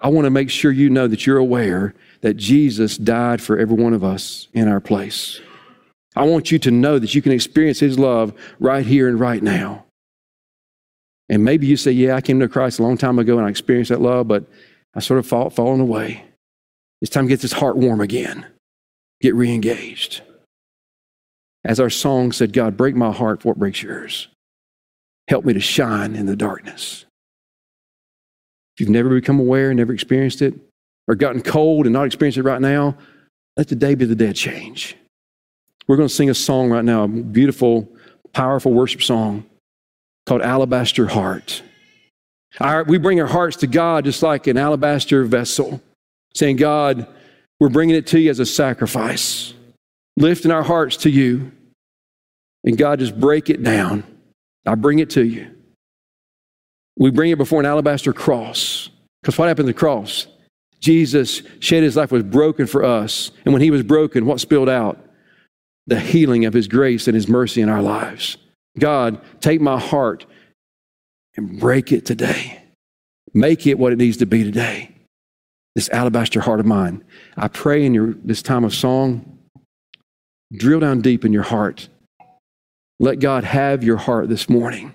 I 0.00 0.08
want 0.08 0.24
to 0.24 0.30
make 0.30 0.50
sure 0.50 0.72
you 0.72 0.88
know 0.88 1.06
that 1.06 1.26
you're 1.26 1.36
aware 1.36 1.94
that 2.22 2.34
Jesus 2.34 2.96
died 2.96 3.40
for 3.42 3.58
every 3.58 3.76
one 3.76 3.92
of 3.92 4.02
us 4.02 4.48
in 4.54 4.66
our 4.66 4.80
place. 4.80 5.40
I 6.16 6.24
want 6.24 6.50
you 6.50 6.58
to 6.60 6.70
know 6.70 6.98
that 6.98 7.14
you 7.14 7.22
can 7.22 7.32
experience 7.32 7.78
His 7.78 7.98
love 7.98 8.32
right 8.58 8.84
here 8.84 9.08
and 9.08 9.20
right 9.20 9.42
now. 9.42 9.84
And 11.28 11.44
maybe 11.44 11.66
you 11.66 11.76
say, 11.76 11.92
Yeah, 11.92 12.16
I 12.16 12.20
came 12.20 12.40
to 12.40 12.48
Christ 12.48 12.78
a 12.78 12.82
long 12.82 12.96
time 12.96 13.18
ago 13.18 13.36
and 13.36 13.46
I 13.46 13.50
experienced 13.50 13.90
that 13.90 14.00
love, 14.00 14.26
but 14.26 14.44
I 14.94 15.00
sort 15.00 15.20
of 15.20 15.26
fall, 15.26 15.50
fallen 15.50 15.80
away. 15.80 16.24
It's 17.00 17.10
time 17.10 17.24
to 17.24 17.28
get 17.28 17.40
this 17.40 17.52
heart 17.52 17.76
warm 17.76 18.00
again, 18.00 18.46
get 19.20 19.34
re 19.34 19.52
engaged. 19.54 20.22
As 21.64 21.78
our 21.78 21.90
song 21.90 22.32
said, 22.32 22.52
God, 22.52 22.76
break 22.76 22.96
my 22.96 23.12
heart 23.12 23.42
for 23.42 23.48
what 23.48 23.58
breaks 23.58 23.82
yours. 23.82 24.28
Help 25.28 25.44
me 25.44 25.52
to 25.52 25.60
shine 25.60 26.16
in 26.16 26.26
the 26.26 26.36
darkness. 26.36 27.04
You've 28.80 28.88
never 28.88 29.10
become 29.10 29.38
aware, 29.38 29.72
never 29.74 29.92
experienced 29.92 30.42
it, 30.42 30.54
or 31.06 31.14
gotten 31.14 31.42
cold 31.42 31.86
and 31.86 31.92
not 31.92 32.06
experienced 32.06 32.38
it 32.38 32.42
right 32.42 32.60
now, 32.60 32.96
let 33.56 33.68
the 33.68 33.76
day 33.76 33.94
be 33.94 34.04
the 34.04 34.14
day 34.14 34.28
of 34.28 34.34
change. 34.34 34.96
We're 35.86 35.96
going 35.96 36.08
to 36.08 36.14
sing 36.14 36.30
a 36.30 36.34
song 36.34 36.70
right 36.70 36.84
now, 36.84 37.04
a 37.04 37.08
beautiful, 37.08 37.88
powerful 38.32 38.72
worship 38.72 39.02
song 39.02 39.44
called 40.26 40.42
Alabaster 40.42 41.06
Heart. 41.06 41.62
Our, 42.60 42.84
we 42.84 42.98
bring 42.98 43.20
our 43.20 43.26
hearts 43.26 43.56
to 43.58 43.66
God 43.66 44.04
just 44.04 44.22
like 44.22 44.46
an 44.46 44.56
alabaster 44.56 45.24
vessel, 45.24 45.80
saying, 46.34 46.56
God, 46.56 47.06
we're 47.58 47.68
bringing 47.68 47.96
it 47.96 48.06
to 48.08 48.20
you 48.20 48.30
as 48.30 48.38
a 48.38 48.46
sacrifice, 48.46 49.52
lifting 50.16 50.50
our 50.50 50.62
hearts 50.62 50.96
to 50.98 51.10
you. 51.10 51.52
And 52.64 52.76
God, 52.78 52.98
just 52.98 53.18
break 53.18 53.50
it 53.50 53.62
down. 53.62 54.04
I 54.66 54.74
bring 54.74 54.98
it 54.98 55.10
to 55.10 55.24
you. 55.24 55.50
We 57.00 57.10
bring 57.10 57.30
it 57.30 57.38
before 57.38 57.58
an 57.58 57.66
alabaster 57.66 58.12
cross. 58.12 58.90
Because 59.20 59.36
what 59.38 59.48
happened 59.48 59.66
to 59.66 59.72
the 59.72 59.78
cross? 59.78 60.28
Jesus 60.80 61.42
shed 61.58 61.82
his 61.82 61.96
life, 61.96 62.12
was 62.12 62.22
broken 62.22 62.66
for 62.66 62.84
us. 62.84 63.32
And 63.44 63.52
when 63.52 63.62
he 63.62 63.70
was 63.70 63.82
broken, 63.82 64.26
what 64.26 64.38
spilled 64.38 64.68
out? 64.68 64.98
The 65.86 65.98
healing 65.98 66.44
of 66.44 66.54
his 66.54 66.68
grace 66.68 67.08
and 67.08 67.14
his 67.14 67.26
mercy 67.26 67.62
in 67.62 67.68
our 67.68 67.82
lives. 67.82 68.36
God, 68.78 69.20
take 69.40 69.60
my 69.60 69.80
heart 69.80 70.26
and 71.36 71.58
break 71.58 71.90
it 71.90 72.06
today. 72.06 72.62
Make 73.32 73.66
it 73.66 73.78
what 73.78 73.92
it 73.92 73.98
needs 73.98 74.18
to 74.18 74.26
be 74.26 74.44
today. 74.44 74.94
This 75.74 75.88
alabaster 75.90 76.40
heart 76.40 76.60
of 76.60 76.66
mine. 76.66 77.02
I 77.36 77.48
pray 77.48 77.84
in 77.84 77.94
your, 77.94 78.14
this 78.24 78.42
time 78.42 78.64
of 78.64 78.74
song 78.74 79.38
drill 80.52 80.80
down 80.80 81.00
deep 81.00 81.24
in 81.24 81.32
your 81.32 81.44
heart. 81.44 81.88
Let 82.98 83.20
God 83.20 83.44
have 83.44 83.82
your 83.82 83.96
heart 83.96 84.28
this 84.28 84.48
morning. 84.48 84.94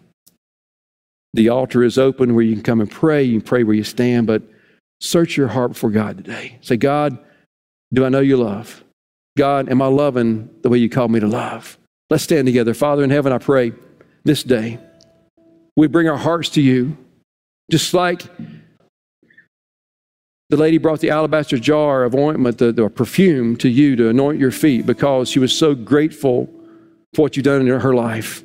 The 1.36 1.50
altar 1.50 1.84
is 1.84 1.98
open 1.98 2.34
where 2.34 2.46
you 2.46 2.54
can 2.54 2.64
come 2.64 2.80
and 2.80 2.90
pray. 2.90 3.22
You 3.22 3.40
can 3.40 3.48
pray 3.48 3.64
where 3.64 3.76
you 3.76 3.84
stand, 3.84 4.26
but 4.26 4.42
search 5.02 5.36
your 5.36 5.50
heart 5.50 5.74
before 5.74 5.92
God 5.92 6.18
today. 6.18 6.58
Say, 6.62 6.78
God, 6.78 7.20
do 7.94 8.06
I 8.06 8.10
know 8.10 8.22
you 8.22 8.38
love? 8.38 8.86
God, 9.38 9.68
am 9.70 9.82
I 9.82 9.88
loving 9.88 10.50
the 10.62 10.70
way 10.70 10.78
you 10.78 10.90
called 10.90 11.12
me 11.12 11.20
to 11.20 11.28
love? 11.28 11.78
Let's 12.10 12.24
stand 12.24 12.46
together. 12.46 12.74
Father 12.74 13.04
in 13.04 13.10
heaven, 13.10 13.34
I 13.34 13.38
pray 13.38 13.74
this 14.24 14.44
day 14.44 14.80
we 15.76 15.88
bring 15.88 16.08
our 16.08 16.18
hearts 16.18 16.48
to 16.52 16.62
you, 16.62 16.98
just 17.70 17.94
like 17.94 18.24
the 20.50 20.56
lady 20.56 20.78
brought 20.78 21.02
the 21.02 21.10
alabaster 21.10 21.58
jar 21.58 22.06
of 22.06 22.16
ointment, 22.16 22.60
the, 22.60 22.72
the 22.72 22.88
perfume 22.88 23.58
to 23.58 23.68
you 23.68 23.98
to 23.98 24.08
anoint 24.08 24.40
your 24.40 24.52
feet 24.52 24.86
because 24.86 25.28
she 25.28 25.40
was 25.40 25.54
so 25.54 25.76
grateful 25.76 26.50
for 27.14 27.24
what 27.24 27.36
you've 27.36 27.44
done 27.44 27.68
in 27.68 27.80
her 27.80 27.94
life. 27.94 28.45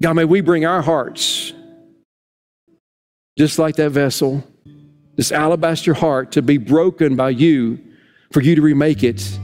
God, 0.00 0.14
may 0.14 0.24
we 0.24 0.40
bring 0.40 0.64
our 0.64 0.80
hearts, 0.80 1.52
just 3.36 3.58
like 3.58 3.76
that 3.76 3.90
vessel, 3.90 4.44
this 5.16 5.32
alabaster 5.32 5.94
heart, 5.94 6.32
to 6.32 6.42
be 6.42 6.56
broken 6.56 7.16
by 7.16 7.30
you, 7.30 7.80
for 8.32 8.40
you 8.40 8.54
to 8.54 8.62
remake 8.62 9.02
it 9.02 9.38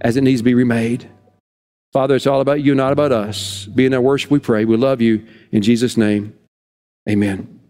as 0.00 0.16
it 0.16 0.22
needs 0.22 0.40
to 0.40 0.44
be 0.44 0.54
remade. 0.54 1.08
Father, 1.92 2.16
it's 2.16 2.26
all 2.26 2.40
about 2.40 2.60
you, 2.60 2.74
not 2.74 2.92
about 2.92 3.12
us. 3.12 3.66
Be 3.66 3.86
in 3.86 3.94
our 3.94 4.00
worship, 4.00 4.30
we 4.30 4.40
pray. 4.40 4.64
We 4.64 4.76
love 4.76 5.00
you. 5.00 5.24
In 5.52 5.62
Jesus' 5.62 5.96
name, 5.96 6.36
amen. 7.08 7.60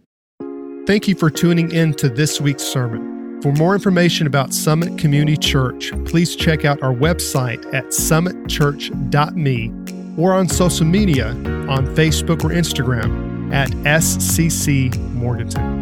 Thank 0.86 1.08
you 1.08 1.14
for 1.14 1.28
tuning 1.28 1.70
in 1.72 1.92
to 1.94 2.08
this 2.08 2.40
week's 2.40 2.62
sermon. 2.62 3.42
For 3.42 3.52
more 3.52 3.74
information 3.74 4.26
about 4.26 4.54
Summit 4.54 4.96
Community 4.96 5.36
Church, 5.36 5.92
please 6.06 6.34
check 6.34 6.64
out 6.64 6.82
our 6.82 6.94
website 6.94 7.62
at 7.74 7.86
summitchurch.me 7.88 9.83
or 10.16 10.32
on 10.32 10.48
social 10.48 10.86
media 10.86 11.28
on 11.68 11.86
Facebook 11.94 12.44
or 12.44 12.50
Instagram 12.50 13.52
at 13.52 13.70
SCC 13.70 14.96
Morganton. 15.12 15.73